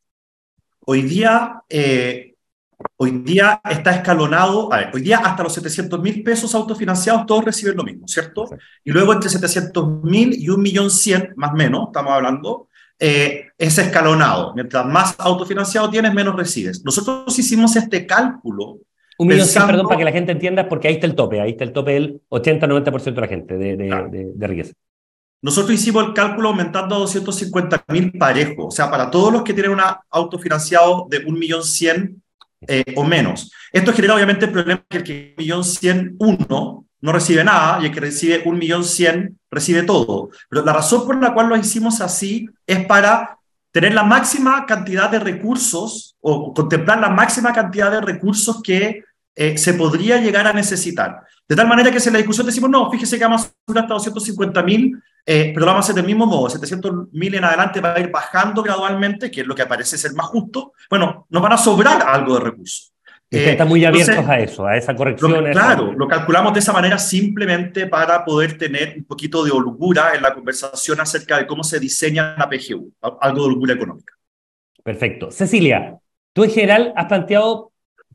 Hoy 0.86 1.02
día, 1.02 1.62
eh, 1.68 2.34
hoy 2.96 3.10
día 3.10 3.60
está 3.68 3.90
escalonado, 3.90 4.72
a 4.72 4.78
ver, 4.78 4.90
hoy 4.94 5.02
día 5.02 5.18
hasta 5.18 5.42
los 5.42 5.52
700 5.52 6.00
mil 6.00 6.22
pesos 6.22 6.54
autofinanciados 6.54 7.26
todos 7.26 7.44
reciben 7.44 7.76
lo 7.76 7.84
mismo, 7.84 8.08
¿cierto? 8.08 8.48
Y 8.84 8.90
luego 8.90 9.12
entre 9.12 9.28
700 9.28 10.04
mil 10.04 10.32
y 10.32 10.46
1.100.000, 10.46 11.34
más 11.36 11.50
o 11.50 11.56
menos, 11.56 11.86
estamos 11.88 12.12
hablando, 12.12 12.68
eh, 12.98 13.48
es 13.58 13.78
escalonado. 13.78 14.54
Mientras 14.54 14.86
más 14.86 15.14
autofinanciado 15.18 15.90
tienes, 15.90 16.14
menos 16.14 16.36
recibes. 16.36 16.84
Nosotros 16.84 17.38
hicimos 17.38 17.76
este 17.76 18.06
cálculo. 18.06 18.78
Un 19.18 19.28
millón 19.28 19.46
cien, 19.46 19.66
perdón, 19.66 19.86
para 19.88 19.98
que 19.98 20.04
la 20.04 20.12
gente 20.12 20.32
entienda, 20.32 20.68
porque 20.68 20.88
ahí 20.88 20.94
está 20.94 21.06
el 21.06 21.14
tope, 21.14 21.40
ahí 21.40 21.50
está 21.50 21.64
el 21.64 21.72
tope 21.72 21.92
del 21.92 22.22
80-90% 22.28 23.14
de 23.14 23.20
la 23.20 23.28
gente 23.28 23.56
de, 23.56 23.76
de, 23.76 24.32
de 24.34 24.46
riqueza. 24.46 24.74
Nosotros 25.42 25.74
hicimos 25.74 26.04
el 26.06 26.14
cálculo 26.14 26.48
aumentando 26.48 26.96
a 26.96 26.98
250 26.98 27.84
mil 27.88 28.12
parejos, 28.12 28.66
o 28.66 28.70
sea, 28.70 28.90
para 28.90 29.10
todos 29.10 29.32
los 29.32 29.42
que 29.42 29.52
tienen 29.54 29.72
un 29.72 29.80
autofinanciado 30.10 31.06
de 31.08 31.24
1.100.000 31.24 32.16
eh, 32.68 32.84
o 32.96 33.04
menos. 33.04 33.50
Esto 33.72 33.92
genera 33.92 34.14
obviamente 34.14 34.46
el 34.46 34.52
problema 34.52 34.82
que 34.88 34.96
el 34.98 35.04
que 35.04 35.36
1.100.001 35.36 36.86
no 37.00 37.12
recibe 37.12 37.44
nada 37.44 37.80
y 37.80 37.86
el 37.86 37.92
que 37.92 38.00
recibe 38.00 38.44
1.100.000 38.44 39.36
recibe 39.50 39.82
todo. 39.82 40.30
Pero 40.48 40.64
la 40.64 40.72
razón 40.72 41.06
por 41.06 41.20
la 41.20 41.32
cual 41.32 41.48
lo 41.48 41.56
hicimos 41.56 42.00
así 42.00 42.48
es 42.66 42.84
para 42.86 43.38
tener 43.70 43.94
la 43.94 44.04
máxima 44.04 44.64
cantidad 44.64 45.10
de 45.10 45.18
recursos 45.18 46.16
o 46.20 46.54
contemplar 46.54 46.98
la 46.98 47.10
máxima 47.10 47.52
cantidad 47.52 47.90
de 47.90 48.00
recursos 48.00 48.62
que 48.62 49.04
eh, 49.34 49.58
se 49.58 49.74
podría 49.74 50.16
llegar 50.16 50.46
a 50.46 50.52
necesitar. 50.52 51.20
De 51.46 51.54
tal 51.54 51.68
manera 51.68 51.90
que 51.90 51.98
en 51.98 52.12
la 52.12 52.18
discusión 52.18 52.46
decimos, 52.46 52.70
no, 52.70 52.90
fíjese 52.90 53.18
que 53.18 53.24
vamos 53.24 53.42
a 53.42 53.50
subir 53.66 53.80
hasta 53.80 53.94
250 53.94 54.62
mil, 54.62 54.98
eh, 55.28 55.50
pero 55.52 55.66
lo 55.66 55.72
vamos 55.72 55.84
a 55.84 55.86
hacer 55.86 55.96
del 55.96 56.06
mismo 56.06 56.24
modo, 56.24 56.48
700 56.48 57.12
mil 57.12 57.34
en 57.34 57.44
adelante 57.44 57.80
va 57.80 57.94
a 57.94 57.98
ir 57.98 58.12
bajando 58.12 58.62
gradualmente, 58.62 59.28
que 59.28 59.40
es 59.40 59.46
lo 59.46 59.56
que 59.56 59.66
parece 59.66 59.98
ser 59.98 60.12
más 60.14 60.26
justo, 60.26 60.72
bueno, 60.88 61.26
nos 61.28 61.42
van 61.42 61.52
a 61.52 61.58
sobrar 61.58 62.00
algo 62.06 62.34
de 62.34 62.44
recursos. 62.44 62.92
Eh, 63.28 63.50
están 63.50 63.66
muy 63.66 63.84
abiertos 63.84 64.24
a 64.24 64.38
eso, 64.38 64.64
a 64.64 64.76
esa 64.76 64.94
corrección. 64.94 65.44
claro, 65.50 65.92
lo 65.94 66.06
calculamos 66.06 66.52
de 66.52 66.60
esa 66.60 66.72
manera 66.72 66.96
simplemente 66.96 67.88
para 67.88 68.24
poder 68.24 68.56
tener 68.56 68.94
un 68.98 69.04
poquito 69.04 69.44
de 69.44 69.50
holgura 69.50 70.14
en 70.14 70.22
la 70.22 70.32
conversación 70.32 71.00
acerca 71.00 71.38
de 71.38 71.46
cómo 71.46 71.64
se 71.64 71.80
diseña 71.80 72.36
la 72.38 72.48
PGU, 72.48 72.92
algo 73.20 73.40
de 73.40 73.46
holgura 73.46 73.74
económica. 73.74 74.14
Perfecto. 74.84 75.32
Cecilia, 75.32 75.98
tú 76.32 76.44
en 76.44 76.50
general 76.50 76.92
has 76.94 77.06
planteado, 77.06 77.72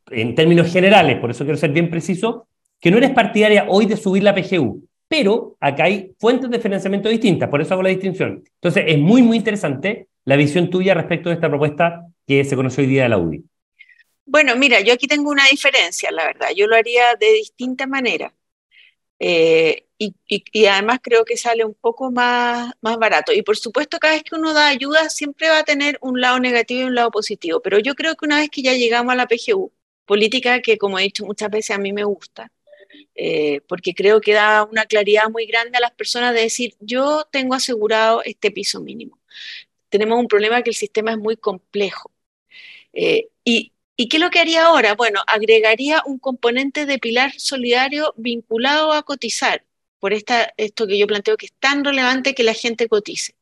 en 0.10 0.34
términos 0.34 0.71
generales, 0.71 1.19
por 1.19 1.30
eso 1.30 1.43
quiero 1.43 1.58
ser 1.58 1.71
bien 1.71 1.89
preciso, 1.89 2.47
que 2.80 2.89
no 2.89 2.95
eres 2.95 3.12
partidaria 3.12 3.65
hoy 3.67 3.88
de 3.88 3.97
subir 3.97 4.24
la 4.24 4.34
PGU, 4.34 4.88
pero 5.12 5.58
acá 5.60 5.84
hay 5.84 6.15
fuentes 6.17 6.50
de 6.50 6.58
financiamiento 6.58 7.10
distintas, 7.10 7.50
por 7.50 7.60
eso 7.62 7.74
hago 7.74 7.84
la 7.84 7.89
distinción. 7.89 8.45
Entonces, 8.56 8.86
es 8.88 8.97
muy, 8.97 9.21
muy 9.21 9.36
interesante 9.36 10.08
la 10.24 10.38
visión 10.38 10.69
tuya 10.69 10.93
respecto 10.93 11.28
de 11.28 11.36
esta 11.36 11.50
propuesta 11.50 12.08
que 12.26 12.45
se 12.45 12.56
conoció 12.56 12.82
hoy 12.82 12.89
día 12.89 13.04
de 13.04 13.10
la 13.10 13.17
UDI. 13.17 13.43
Bueno, 14.24 14.56
mira, 14.56 14.80
yo 14.80 14.93
aquí 14.93 15.08
tengo 15.08 15.30
una 15.30 15.43
diferencia, 15.52 16.12
la 16.12 16.28
verdad. 16.28 16.52
Yo 16.56 16.65
lo 16.65 16.78
haría 16.78 17.15
de 17.19 17.30
distinta 17.34 17.88
manera. 17.88 18.34
Eh, 19.19 19.84
y, 19.97 20.65
además 20.65 21.00
creo 21.04 21.26
que 21.26 21.36
sale 21.36 21.65
un 21.65 21.74
poco 21.74 22.10
más, 22.10 22.71
más 22.80 22.95
barato. 22.95 23.34
Y 23.34 23.41
por 23.41 23.58
supuesto, 23.58 24.00
cada 24.00 24.13
vez 24.13 24.24
que 24.24 24.36
uno 24.36 24.54
da 24.54 24.69
ayuda, 24.69 25.10
siempre 25.10 25.50
va 25.50 25.60
a 25.60 25.63
tener 25.65 25.97
un 26.00 26.21
lado 26.21 26.39
negativo 26.39 26.84
y 26.84 26.86
un 26.86 26.95
lado 26.95 27.12
positivo. 27.12 27.62
Pero 27.62 27.80
yo 27.80 27.95
creo 27.95 28.15
que 28.15 28.26
una 28.26 28.38
vez 28.38 28.50
que 28.50 28.62
ya 28.62 28.76
llegamos 28.76 29.12
a 29.12 29.17
la 29.17 29.28
PGU, 29.28 29.74
política 30.06 30.62
que, 30.62 30.78
como 30.78 31.00
he 31.00 31.04
dicho 31.04 31.26
muchas 31.26 31.50
veces, 31.50 31.76
a 31.76 31.80
mí 31.80 31.91
me 31.91 32.06
gusta, 32.06 32.50
eh, 33.16 33.62
porque 33.68 33.94
creo 33.94 34.22
que 34.22 34.34
da 34.34 34.64
una 34.64 34.86
claridad 34.86 35.30
muy 35.30 35.46
grande 35.46 35.78
a 35.78 35.82
las 35.82 35.92
personas 35.92 36.34
de 36.34 36.42
decir, 36.42 36.76
yo 36.80 37.28
tengo 37.32 37.56
asegurado 37.56 38.22
este 38.24 38.52
piso 38.52 38.82
mínimo. 38.82 39.20
Tenemos 39.90 40.20
un 40.20 40.28
problema 40.28 40.62
que 40.64 40.72
el 40.72 40.76
sistema 40.76 41.12
es 41.12 41.18
muy 41.18 41.38
complejo. 41.38 42.12
Eh, 42.94 43.30
y, 43.44 43.74
qué 44.10 44.18
es 44.18 44.22
lo 44.22 44.32
que 44.32 44.40
haría 44.40 44.66
ahora? 44.66 44.96
Bueno, 44.96 45.22
agregaría 45.28 46.04
un 46.06 46.20
componente 46.20 46.86
de 46.86 47.00
pilar 47.00 47.34
solidario 47.38 48.14
vinculado 48.18 48.94
a 48.94 49.04
cotizar, 49.04 49.66
por 50.00 50.14
esta, 50.14 50.54
esto 50.58 50.88
que 50.88 50.98
yo 50.98 51.08
planteo 51.08 51.38
que 51.38 51.48
es 51.48 51.54
tan 51.60 51.86
relevante 51.86 52.34
que 52.36 52.44
la 52.44 52.54
gente 52.56 52.88
cotice. 52.88 53.36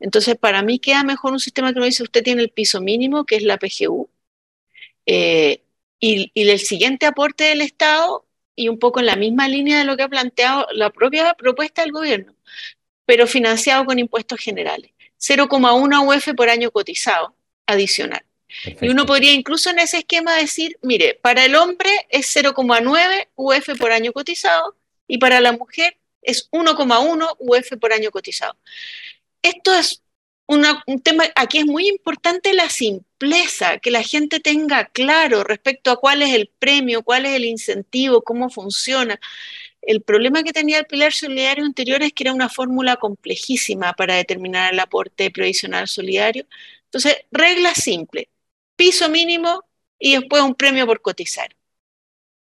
Entonces, 0.00 0.36
para 0.36 0.62
mí 0.62 0.78
queda 0.78 1.04
mejor 1.04 1.32
un 1.32 1.40
sistema 1.40 1.72
que 1.72 1.80
nos 1.80 1.88
dice, 1.88 2.02
usted 2.02 2.22
tiene 2.22 2.42
el 2.42 2.50
piso 2.50 2.80
mínimo, 2.80 3.24
que 3.26 3.36
es 3.36 3.42
la 3.44 3.58
PGU, 3.58 4.10
eh, 5.06 5.62
y, 6.00 6.30
el 6.34 6.58
siguiente 6.60 7.06
aporte 7.06 7.44
del 7.44 7.60
Estado 7.62 8.23
y 8.56 8.68
un 8.68 8.78
poco 8.78 9.00
en 9.00 9.06
la 9.06 9.16
misma 9.16 9.48
línea 9.48 9.78
de 9.78 9.84
lo 9.84 9.96
que 9.96 10.04
ha 10.04 10.08
planteado 10.08 10.66
la 10.72 10.90
propia 10.90 11.34
propuesta 11.34 11.82
del 11.82 11.92
gobierno, 11.92 12.34
pero 13.06 13.26
financiado 13.26 13.84
con 13.84 13.98
impuestos 13.98 14.38
generales. 14.40 14.92
0,1 15.20 16.16
UF 16.16 16.34
por 16.34 16.48
año 16.48 16.70
cotizado 16.70 17.34
adicional. 17.66 18.24
Y 18.80 18.88
uno 18.88 19.04
podría 19.04 19.32
incluso 19.32 19.70
en 19.70 19.80
ese 19.80 19.98
esquema 19.98 20.36
decir, 20.36 20.78
mire, 20.82 21.18
para 21.20 21.44
el 21.44 21.56
hombre 21.56 21.90
es 22.08 22.34
0,9 22.36 23.28
UF 23.34 23.78
por 23.78 23.90
año 23.90 24.12
cotizado 24.12 24.76
y 25.08 25.18
para 25.18 25.40
la 25.40 25.52
mujer 25.52 25.98
es 26.22 26.50
1,1 26.50 27.36
UF 27.38 27.78
por 27.80 27.92
año 27.92 28.10
cotizado. 28.10 28.56
Esto 29.42 29.74
es 29.74 30.03
un 30.46 31.00
tema, 31.02 31.24
aquí 31.36 31.58
es 31.58 31.66
muy 31.66 31.88
importante 31.88 32.52
la 32.52 32.68
simpleza, 32.68 33.78
que 33.78 33.90
la 33.90 34.02
gente 34.02 34.40
tenga 34.40 34.86
claro 34.86 35.42
respecto 35.42 35.90
a 35.90 35.96
cuál 35.96 36.22
es 36.22 36.34
el 36.34 36.50
premio, 36.58 37.02
cuál 37.02 37.26
es 37.26 37.32
el 37.34 37.44
incentivo, 37.44 38.22
cómo 38.22 38.50
funciona. 38.50 39.18
El 39.80 40.02
problema 40.02 40.42
que 40.42 40.52
tenía 40.52 40.78
el 40.78 40.86
pilar 40.86 41.12
solidario 41.12 41.64
anterior 41.64 42.02
es 42.02 42.12
que 42.12 42.24
era 42.24 42.34
una 42.34 42.48
fórmula 42.48 42.96
complejísima 42.96 43.92
para 43.94 44.16
determinar 44.16 44.72
el 44.72 44.80
aporte 44.80 45.30
previsional 45.30 45.88
solidario. 45.88 46.46
Entonces, 46.84 47.16
regla 47.30 47.74
simple, 47.74 48.28
piso 48.76 49.08
mínimo 49.08 49.64
y 49.98 50.16
después 50.16 50.42
un 50.42 50.54
premio 50.54 50.86
por 50.86 51.00
cotizar. 51.00 51.54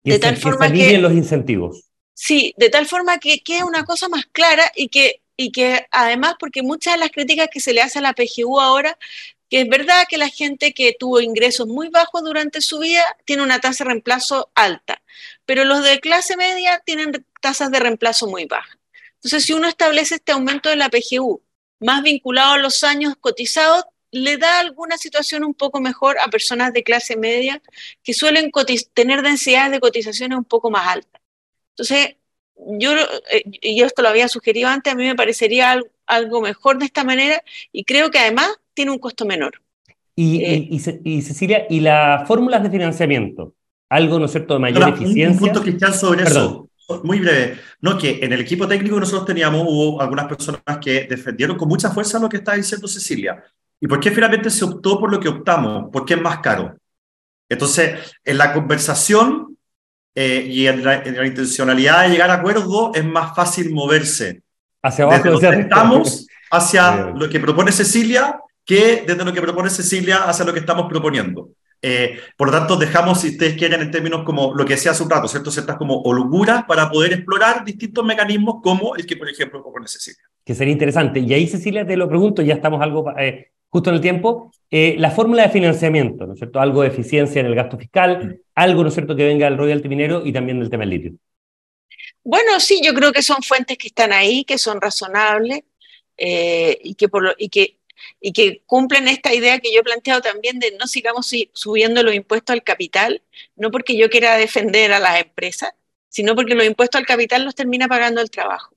de 0.02 0.18
tal 0.18 0.36
forma 0.36 0.72
que, 0.72 0.98
los 0.98 1.12
incentivos. 1.12 1.84
Sí, 2.14 2.54
de 2.56 2.70
tal 2.70 2.86
forma 2.86 3.18
que 3.18 3.40
quede 3.40 3.64
una 3.64 3.84
cosa 3.84 4.08
más 4.08 4.26
clara 4.26 4.70
y 4.74 4.88
que 4.88 5.22
y 5.40 5.52
que 5.52 5.86
además, 5.90 6.34
porque 6.38 6.62
muchas 6.62 6.94
de 6.94 7.00
las 7.00 7.10
críticas 7.10 7.48
que 7.50 7.60
se 7.60 7.72
le 7.72 7.80
hace 7.80 7.98
a 7.98 8.02
la 8.02 8.12
PGU 8.12 8.60
ahora, 8.60 8.98
que 9.48 9.62
es 9.62 9.68
verdad 9.70 10.04
que 10.06 10.18
la 10.18 10.28
gente 10.28 10.74
que 10.74 10.94
tuvo 10.98 11.22
ingresos 11.22 11.66
muy 11.66 11.88
bajos 11.88 12.22
durante 12.22 12.60
su 12.60 12.78
vida 12.78 13.02
tiene 13.24 13.42
una 13.42 13.58
tasa 13.58 13.84
de 13.84 13.88
reemplazo 13.88 14.50
alta, 14.54 15.02
pero 15.46 15.64
los 15.64 15.82
de 15.82 15.98
clase 15.98 16.36
media 16.36 16.82
tienen 16.84 17.24
tasas 17.40 17.70
de 17.70 17.80
reemplazo 17.80 18.26
muy 18.26 18.44
bajas. 18.44 18.76
Entonces, 19.14 19.44
si 19.46 19.54
uno 19.54 19.66
establece 19.66 20.16
este 20.16 20.32
aumento 20.32 20.68
de 20.68 20.76
la 20.76 20.90
PGU 20.90 21.42
más 21.78 22.02
vinculado 22.02 22.52
a 22.52 22.58
los 22.58 22.84
años 22.84 23.14
cotizados, 23.18 23.86
le 24.10 24.36
da 24.36 24.60
alguna 24.60 24.98
situación 24.98 25.42
un 25.42 25.54
poco 25.54 25.80
mejor 25.80 26.18
a 26.18 26.28
personas 26.28 26.74
de 26.74 26.82
clase 26.82 27.16
media 27.16 27.62
que 28.02 28.12
suelen 28.12 28.52
tener 28.92 29.22
densidades 29.22 29.72
de 29.72 29.80
cotizaciones 29.80 30.36
un 30.36 30.44
poco 30.44 30.70
más 30.70 30.86
altas. 30.86 31.22
Entonces, 31.70 32.16
yo, 32.66 32.92
eh, 33.30 33.76
yo 33.76 33.86
esto 33.86 34.02
lo 34.02 34.08
había 34.08 34.28
sugerido 34.28 34.68
antes, 34.68 34.92
a 34.92 34.96
mí 34.96 35.04
me 35.04 35.14
parecería 35.14 35.80
algo, 36.06 36.40
mejor 36.40 36.78
de 36.78 36.86
esta 36.86 37.04
manera 37.04 37.42
y 37.72 37.84
creo 37.84 38.10
que 38.10 38.18
además 38.18 38.48
tiene 38.74 38.90
un 38.90 38.98
costo 38.98 39.24
menor. 39.24 39.62
Y, 40.16 40.44
y, 40.44 40.82
y, 41.04 41.22
Cecilia, 41.22 41.66
¿y 41.70 41.80
las 41.80 42.26
fórmulas 42.26 42.62
de 42.62 42.70
financiamiento? 42.70 43.54
Algo, 43.88 44.18
¿no 44.18 44.26
es 44.26 44.32
cierto?, 44.32 44.54
de 44.54 44.60
mayor 44.60 44.88
eficiencia. 44.90 45.30
Un, 45.30 45.38
punto, 45.38 45.62
Cristian, 45.62 45.94
sobre 45.94 46.24
eso. 46.24 46.68
Muy 47.04 47.20
breve. 47.20 47.58
No, 47.80 47.96
que 47.96 48.18
en 48.20 48.32
el 48.32 48.40
equipo 48.40 48.66
técnico 48.66 48.96
que 48.96 49.00
nosotros 49.00 49.26
teníamos 49.26 49.62
hubo 49.66 50.00
algunas 50.00 50.26
personas 50.26 50.62
que 50.80 51.04
defendieron 51.08 51.56
con 51.56 51.68
mucha 51.68 51.90
fuerza 51.90 52.18
lo 52.18 52.28
que 52.28 52.38
está 52.38 52.54
diciendo 52.54 52.88
Cecilia. 52.88 53.42
¿Y 53.80 53.86
por 53.86 54.00
qué 54.00 54.10
finalmente 54.10 54.50
se 54.50 54.64
optó 54.64 54.98
por 54.98 55.10
lo 55.10 55.18
que 55.18 55.28
optamos? 55.28 55.88
Porque 55.92 56.14
es 56.14 56.20
más 56.20 56.38
caro. 56.40 56.76
Entonces, 57.48 57.98
en 58.24 58.38
la 58.38 58.52
conversación 58.52 59.49
eh, 60.14 60.44
y 60.48 60.66
en 60.66 60.84
la, 60.84 61.26
intencionalidad 61.26 62.04
de 62.04 62.10
llegar 62.10 62.30
a 62.30 62.34
acuerdos 62.34 62.90
es 62.94 63.04
más 63.04 63.34
fácil 63.34 63.72
moverse. 63.72 64.42
Hacia 64.82 65.04
abajo. 65.04 65.22
Desde 65.24 65.46
donde 65.46 65.62
estamos 65.62 66.26
hacia 66.50 67.12
lo 67.14 67.28
que 67.28 67.38
propone 67.38 67.70
Cecilia 67.70 68.40
que 68.64 69.04
desde 69.06 69.24
lo 69.24 69.32
que 69.32 69.42
propone 69.42 69.70
Cecilia 69.70 70.24
hacia 70.24 70.44
lo 70.44 70.52
que 70.52 70.60
estamos 70.60 70.86
proponiendo. 70.88 71.50
Eh, 71.82 72.18
por 72.36 72.48
lo 72.48 72.52
tanto, 72.52 72.76
dejamos, 72.76 73.20
si 73.20 73.30
ustedes 73.30 73.56
quieren, 73.56 73.80
en 73.80 73.90
términos 73.90 74.22
como 74.22 74.54
lo 74.54 74.64
que 74.64 74.74
decía 74.74 74.90
hace 74.90 75.02
un 75.02 75.10
rato, 75.10 75.26
¿cierto? 75.28 75.50
Ciertas 75.50 75.76
como 75.76 76.02
holguras 76.02 76.64
para 76.64 76.90
poder 76.90 77.14
explorar 77.14 77.64
distintos 77.64 78.04
mecanismos 78.04 78.56
como 78.62 78.94
el 78.96 79.06
que, 79.06 79.16
por 79.16 79.28
ejemplo, 79.28 79.62
propone 79.62 79.88
Cecilia. 79.88 80.22
Que 80.44 80.54
sería 80.54 80.72
interesante. 80.72 81.20
Y 81.20 81.32
ahí, 81.32 81.46
Cecilia, 81.46 81.86
te 81.86 81.96
lo 81.96 82.08
pregunto, 82.08 82.42
ya 82.42 82.54
estamos 82.54 82.82
algo 82.82 83.10
eh, 83.18 83.50
justo 83.70 83.90
en 83.90 83.96
el 83.96 84.02
tiempo, 84.02 84.52
eh, 84.70 84.96
la 84.98 85.10
fórmula 85.10 85.44
de 85.44 85.48
financiamiento, 85.48 86.26
¿no 86.26 86.34
es 86.34 86.38
cierto? 86.38 86.60
Algo 86.60 86.82
de 86.82 86.88
eficiencia 86.88 87.40
en 87.40 87.46
el 87.46 87.54
gasto 87.54 87.78
fiscal, 87.78 88.24
mm. 88.24 88.40
algo, 88.54 88.82
¿no 88.82 88.88
es 88.88 88.94
cierto?, 88.94 89.16
que 89.16 89.24
venga 89.24 89.46
del 89.46 89.58
royalty 89.58 89.88
minero 89.88 90.26
y 90.26 90.32
también 90.32 90.60
del 90.60 90.70
tema 90.70 90.82
del 90.82 90.90
litio. 90.90 91.12
Bueno, 92.22 92.60
sí, 92.60 92.80
yo 92.84 92.92
creo 92.92 93.12
que 93.12 93.22
son 93.22 93.42
fuentes 93.42 93.78
que 93.78 93.88
están 93.88 94.12
ahí, 94.12 94.44
que 94.44 94.58
son 94.58 94.80
razonables 94.80 95.62
y, 96.18 96.94
que 96.96 97.08
por 97.08 97.34
y 97.38 97.48
que 97.48 97.80
y 98.20 98.32
que 98.32 98.62
cumplen 98.66 99.08
esta 99.08 99.34
idea 99.34 99.58
que 99.58 99.72
yo 99.72 99.80
he 99.80 99.84
planteado 99.84 100.20
también 100.20 100.58
de 100.58 100.72
no 100.78 100.86
sigamos 100.86 101.30
subiendo 101.52 102.02
los 102.02 102.14
impuestos 102.14 102.54
al 102.54 102.62
capital, 102.62 103.22
no 103.56 103.70
porque 103.70 103.96
yo 103.96 104.10
quiera 104.10 104.36
defender 104.36 104.92
a 104.92 104.98
las 104.98 105.20
empresas, 105.20 105.70
sino 106.08 106.34
porque 106.34 106.54
los 106.54 106.66
impuestos 106.66 106.98
al 106.98 107.06
capital 107.06 107.44
los 107.44 107.54
termina 107.54 107.88
pagando 107.88 108.20
el 108.20 108.30
trabajo. 108.30 108.74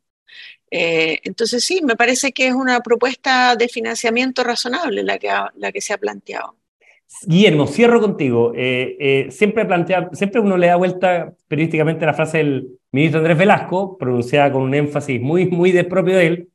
Eh, 0.76 1.20
entonces 1.24 1.64
sí, 1.64 1.82
me 1.84 1.96
parece 1.96 2.32
que 2.32 2.48
es 2.48 2.54
una 2.56 2.80
propuesta 2.80 3.56
de 3.56 3.68
financiamiento 3.68 4.44
razonable 4.44 5.04
la 5.04 5.20
que, 5.20 5.30
la 5.54 5.72
que 5.72 5.82
se 5.82 5.94
ha 5.94 6.00
planteado. 6.00 6.56
Guillermo, 7.28 7.68
cierro 7.68 8.02
contigo. 8.02 8.54
Eh, 8.56 8.98
eh, 9.00 9.28
siempre, 9.30 9.66
plantea, 9.66 10.10
siempre 10.14 10.42
uno 10.42 10.58
le 10.58 10.66
da 10.66 10.76
vuelta 10.76 11.32
periodísticamente 11.48 12.08
la 12.08 12.16
frase 12.16 12.40
del 12.40 12.80
ministro 12.92 13.20
Andrés 13.20 13.38
Velasco, 13.38 14.00
pronunciada 14.00 14.52
con 14.52 14.64
un 14.64 14.74
énfasis 14.74 15.22
muy, 15.22 15.46
muy 15.46 15.72
propio 15.84 16.18
de 16.18 16.26
él, 16.26 16.50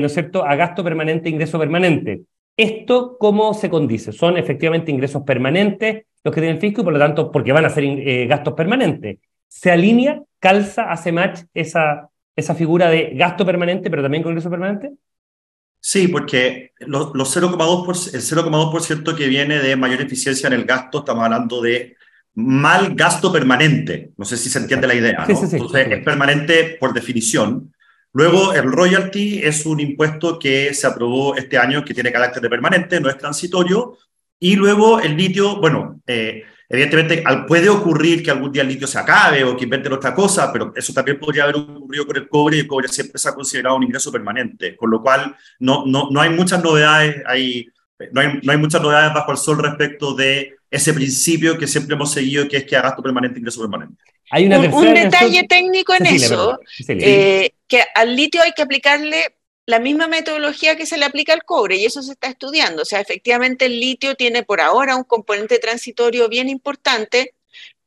¿no 0.00 0.06
es 0.06 0.12
cierto?, 0.12 0.44
a 0.44 0.54
gasto 0.54 0.84
permanente, 0.84 1.30
ingreso 1.30 1.58
permanente. 1.58 2.24
¿Esto 2.54 3.16
cómo 3.18 3.54
se 3.54 3.70
condice? 3.70 4.12
¿Son 4.12 4.36
efectivamente 4.36 4.90
ingresos 4.90 5.22
permanentes 5.22 6.04
los 6.22 6.34
que 6.34 6.42
tiene 6.42 6.56
el 6.56 6.60
fisco 6.60 6.82
y 6.82 6.84
por 6.84 6.92
lo 6.92 6.98
tanto, 6.98 7.32
porque 7.32 7.52
van 7.52 7.64
a 7.64 7.70
ser 7.70 8.26
gastos 8.28 8.52
permanentes? 8.52 9.16
¿Se 9.48 9.70
alinea, 9.70 10.22
calza, 10.38 10.92
hace 10.92 11.10
match 11.10 11.40
esa, 11.54 12.10
esa 12.36 12.54
figura 12.54 12.88
de 12.88 13.12
gasto 13.14 13.44
permanente, 13.44 13.90
pero 13.90 14.02
también 14.02 14.22
con 14.22 14.32
ingreso 14.32 14.50
permanente? 14.50 14.92
Sí, 15.80 16.08
porque 16.08 16.72
los, 16.78 17.10
los 17.14 17.36
0,2%, 17.36 18.14
el 18.14 18.20
0,2% 18.20 19.16
que 19.16 19.28
viene 19.28 19.58
de 19.58 19.74
mayor 19.74 20.00
eficiencia 20.00 20.46
en 20.46 20.52
el 20.52 20.64
gasto, 20.64 21.00
estamos 21.00 21.24
hablando 21.24 21.60
de 21.60 21.96
mal 22.34 22.94
gasto 22.94 23.32
permanente. 23.32 24.12
No 24.16 24.24
sé 24.24 24.36
si 24.36 24.48
se 24.48 24.58
entiende 24.58 24.86
la 24.86 24.94
idea. 24.94 25.24
¿no? 25.26 25.34
Entonces, 25.34 25.60
es 25.60 26.04
permanente 26.04 26.76
por 26.78 26.92
definición. 26.92 27.74
Luego, 28.12 28.52
el 28.52 28.70
royalty 28.70 29.40
es 29.42 29.64
un 29.66 29.80
impuesto 29.80 30.38
que 30.38 30.74
se 30.74 30.86
aprobó 30.86 31.34
este 31.34 31.58
año, 31.58 31.84
que 31.84 31.94
tiene 31.94 32.12
carácter 32.12 32.42
de 32.42 32.50
permanente, 32.50 33.00
no 33.00 33.08
es 33.08 33.18
transitorio. 33.18 33.96
Y 34.38 34.56
luego 34.56 35.00
el 35.00 35.16
litio, 35.16 35.56
bueno, 35.60 36.00
eh, 36.06 36.44
evidentemente 36.72 37.22
puede 37.46 37.68
ocurrir 37.68 38.22
que 38.22 38.30
algún 38.30 38.50
día 38.50 38.62
el 38.62 38.68
litio 38.68 38.86
se 38.86 38.98
acabe 38.98 39.44
o 39.44 39.54
que 39.54 39.64
inventen 39.64 39.92
otra 39.92 40.14
cosa, 40.14 40.50
pero 40.50 40.72
eso 40.74 40.94
también 40.94 41.18
podría 41.18 41.44
haber 41.44 41.56
ocurrido 41.56 42.06
con 42.06 42.16
el 42.16 42.28
cobre 42.28 42.56
y 42.56 42.60
el 42.60 42.66
cobre 42.66 42.88
siempre 42.88 43.18
se 43.18 43.28
ha 43.28 43.34
considerado 43.34 43.76
un 43.76 43.82
ingreso 43.82 44.10
permanente, 44.10 44.74
con 44.74 44.90
lo 44.90 45.02
cual 45.02 45.36
no, 45.58 45.84
no, 45.84 46.08
no 46.10 46.20
hay 46.20 46.30
muchas 46.30 46.64
novedades, 46.64 47.22
hay, 47.26 47.68
no, 48.10 48.22
hay, 48.22 48.40
no 48.42 48.52
hay 48.52 48.58
muchas 48.58 48.80
novedades 48.80 49.12
bajo 49.12 49.32
el 49.32 49.36
sol 49.36 49.62
respecto 49.62 50.14
de 50.14 50.54
ese 50.70 50.94
principio 50.94 51.58
que 51.58 51.66
siempre 51.66 51.94
hemos 51.94 52.10
seguido, 52.10 52.48
que 52.48 52.56
es 52.56 52.64
que 52.64 52.74
a 52.74 52.80
gasto 52.80 53.02
permanente, 53.02 53.38
ingreso 53.38 53.60
permanente. 53.60 54.02
Hay 54.30 54.46
una 54.46 54.58
un, 54.58 54.94
detalle 54.94 55.46
técnico 55.46 55.92
en 55.92 56.06
eso, 56.06 56.58
eh, 56.88 57.50
que 57.68 57.84
al 57.94 58.16
litio 58.16 58.40
hay 58.40 58.52
que 58.52 58.62
aplicarle 58.62 59.36
la 59.66 59.78
misma 59.78 60.08
metodología 60.08 60.76
que 60.76 60.86
se 60.86 60.98
le 60.98 61.04
aplica 61.04 61.32
al 61.32 61.44
cobre 61.44 61.76
y 61.76 61.84
eso 61.84 62.02
se 62.02 62.12
está 62.12 62.28
estudiando. 62.28 62.82
O 62.82 62.84
sea, 62.84 63.00
efectivamente 63.00 63.66
el 63.66 63.78
litio 63.80 64.14
tiene 64.14 64.42
por 64.42 64.60
ahora 64.60 64.96
un 64.96 65.04
componente 65.04 65.58
transitorio 65.58 66.28
bien 66.28 66.48
importante, 66.48 67.34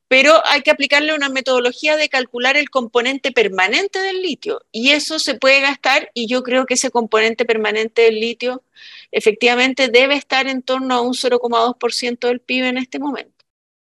pero 0.07 0.33
hay 0.45 0.61
que 0.61 0.71
aplicarle 0.71 1.13
una 1.13 1.29
metodología 1.29 1.97
de 1.97 2.09
calcular 2.09 2.57
el 2.57 2.69
componente 2.69 3.31
permanente 3.31 3.99
del 3.99 4.21
litio 4.21 4.61
y 4.71 4.91
eso 4.91 5.19
se 5.19 5.35
puede 5.35 5.61
gastar 5.61 6.11
y 6.13 6.27
yo 6.27 6.43
creo 6.43 6.65
que 6.65 6.75
ese 6.75 6.91
componente 6.91 7.43
permanente 7.45 8.03
del 8.03 8.19
litio 8.19 8.63
efectivamente 9.11 9.89
debe 9.89 10.15
estar 10.15 10.47
en 10.47 10.61
torno 10.61 10.95
a 10.95 11.01
un 11.01 11.13
0,2% 11.13 12.27
del 12.27 12.39
PIB 12.39 12.65
en 12.65 12.77
este 12.77 12.99
momento 12.99 13.35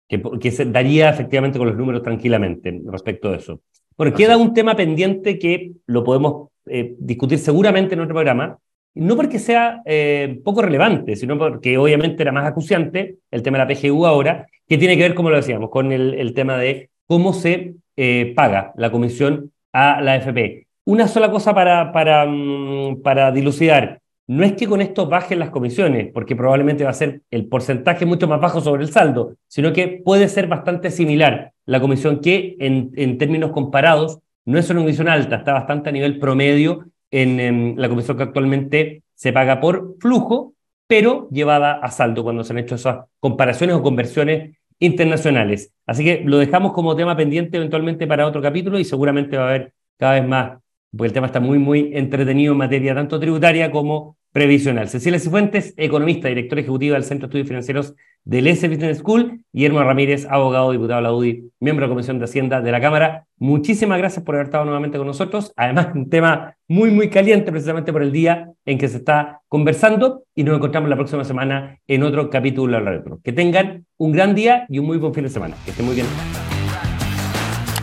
que, 0.08 0.50
se 0.50 0.64
daría 0.64 1.10
efectivamente 1.10 1.58
con 1.58 1.68
los 1.68 1.76
números 1.76 2.02
tranquilamente 2.02 2.80
respecto 2.86 3.30
a 3.30 3.36
eso. 3.36 3.60
Bueno, 3.96 4.16
queda 4.16 4.36
un 4.36 4.54
tema 4.54 4.74
pendiente 4.76 5.38
que 5.38 5.72
lo 5.86 6.04
podemos 6.04 6.50
eh, 6.70 6.94
discutir 6.98 7.38
seguramente 7.38 7.94
en 7.94 8.00
otro 8.00 8.14
programa, 8.14 8.58
no 8.94 9.16
porque 9.16 9.38
sea 9.38 9.82
eh, 9.84 10.40
poco 10.44 10.62
relevante, 10.62 11.16
sino 11.16 11.38
porque 11.38 11.78
obviamente 11.78 12.22
era 12.22 12.32
más 12.32 12.46
acuciante 12.46 13.16
el 13.30 13.42
tema 13.42 13.58
de 13.58 13.64
la 13.64 13.80
PGU 13.80 14.06
ahora, 14.06 14.46
que 14.66 14.78
tiene 14.78 14.96
que 14.96 15.02
ver, 15.02 15.14
como 15.14 15.30
lo 15.30 15.36
decíamos, 15.36 15.70
con 15.70 15.92
el, 15.92 16.32
tema 16.34 16.56
de 16.56 16.90
cómo 17.06 17.32
se 17.32 17.74
eh, 17.96 18.32
paga 18.34 18.72
la 18.76 18.90
comisión 18.90 19.52
a 19.72 20.00
la 20.00 20.16
FP. 20.16 20.66
Una 20.84 21.06
sola 21.06 21.30
cosa 21.30 21.54
para, 21.54 21.92
para, 21.92 22.26
mm, 22.26 23.02
para 23.02 23.30
dilucidar 23.30 24.00
no 24.28 24.44
es 24.44 24.52
que 24.52 24.68
con 24.68 24.82
esto 24.82 25.06
bajen 25.06 25.38
las 25.38 25.48
comisiones, 25.50 26.12
porque 26.12 26.36
probablemente 26.36 26.84
va 26.84 26.90
a 26.90 26.92
ser 26.94 27.22
el 27.30 27.46
porcentaje 27.46 28.04
mucho 28.04 28.28
más 28.28 28.40
bajo 28.40 28.60
sobre 28.60 28.82
el 28.82 28.92
saldo, 28.92 29.34
sino 29.48 29.72
que 29.72 30.02
puede 30.04 30.28
ser 30.28 30.46
bastante 30.46 30.90
similar 30.90 31.52
la 31.64 31.80
comisión 31.80 32.20
que 32.20 32.54
en, 32.60 33.16
términos 33.16 33.52
comparados 33.52 34.18
no 34.48 34.58
es 34.58 34.70
una 34.70 34.80
comisión 34.80 35.08
alta, 35.08 35.36
está 35.36 35.52
bastante 35.52 35.90
a 35.90 35.92
nivel 35.92 36.18
promedio 36.18 36.86
en, 37.10 37.74
la 37.76 37.86
comisión 37.90 38.16
que 38.16 38.22
actualmente 38.22 39.02
se 39.14 39.30
paga 39.30 39.60
por 39.60 39.96
flujo, 40.00 40.54
pero 40.86 41.28
llevada 41.30 41.72
a 41.74 41.90
saldo 41.90 42.22
cuando 42.22 42.42
se 42.44 42.54
han 42.54 42.60
hecho 42.60 42.76
esas 42.76 43.04
comparaciones 43.20 43.76
o 43.76 43.82
conversiones 43.82 44.56
internacionales. 44.78 45.74
Así 45.86 46.02
que 46.02 46.22
lo 46.24 46.38
dejamos 46.38 46.72
como 46.72 46.96
tema 46.96 47.14
pendiente 47.14 47.58
eventualmente 47.58 48.06
para 48.06 48.26
otro 48.26 48.40
capítulo 48.40 48.78
y 48.78 48.86
seguramente 48.86 49.36
va 49.36 49.44
a 49.44 49.48
haber 49.50 49.74
cada 49.98 50.14
vez 50.14 50.26
más, 50.26 50.58
porque 50.90 51.08
el 51.08 51.12
tema 51.12 51.26
está 51.26 51.40
muy, 51.40 51.58
muy 51.58 51.90
entretenido 51.94 52.52
en 52.52 52.58
materia 52.58 52.94
tanto 52.94 53.20
tributaria 53.20 53.70
como 53.70 54.16
previsional. 54.32 54.88
Cecilia 54.88 55.18
Cifuentes, 55.18 55.74
economista, 55.76 56.28
directora 56.28 56.60
ejecutiva 56.60 56.94
del 56.94 57.04
Centro 57.04 57.26
de 57.26 57.30
Estudios 57.30 57.48
Financieros 57.48 57.94
del 58.24 58.46
S 58.46 58.68
Business 58.68 58.98
School, 58.98 59.42
Guillermo 59.52 59.82
Ramírez, 59.82 60.26
abogado, 60.28 60.70
diputado 60.70 60.98
de 60.98 61.02
la 61.02 61.12
UDI, 61.12 61.50
miembro 61.60 61.84
de 61.84 61.88
la 61.88 61.94
Comisión 61.94 62.18
de 62.18 62.26
Hacienda 62.26 62.60
de 62.60 62.70
la 62.70 62.80
Cámara. 62.80 63.24
Muchísimas 63.38 63.98
gracias 63.98 64.24
por 64.24 64.34
haber 64.34 64.46
estado 64.46 64.64
nuevamente 64.64 64.98
con 64.98 65.06
nosotros. 65.06 65.52
Además, 65.56 65.88
un 65.94 66.10
tema 66.10 66.54
muy, 66.68 66.90
muy 66.90 67.08
caliente 67.08 67.50
precisamente 67.50 67.92
por 67.92 68.02
el 68.02 68.12
día 68.12 68.50
en 68.66 68.78
que 68.78 68.88
se 68.88 68.98
está 68.98 69.40
conversando 69.48 70.24
y 70.34 70.44
nos 70.44 70.56
encontramos 70.56 70.90
la 70.90 70.96
próxima 70.96 71.24
semana 71.24 71.78
en 71.86 72.02
otro 72.02 72.28
capítulo 72.28 72.76
de 72.76 72.84
la 72.84 72.90
retro. 72.90 73.20
Que 73.24 73.32
tengan 73.32 73.86
un 73.96 74.12
gran 74.12 74.34
día 74.34 74.66
y 74.68 74.78
un 74.78 74.86
muy 74.86 74.98
buen 74.98 75.14
fin 75.14 75.24
de 75.24 75.30
semana. 75.30 75.56
Que 75.64 75.70
estén 75.70 75.86
muy 75.86 75.94
bien. 75.94 76.06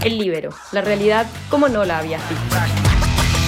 El 0.05 0.19
Libero, 0.19 0.51
la 0.71 0.81
realidad 0.81 1.25
como 1.49 1.67
no 1.67 1.83
la 1.83 1.97
había 1.97 2.17
visto. 2.29 2.94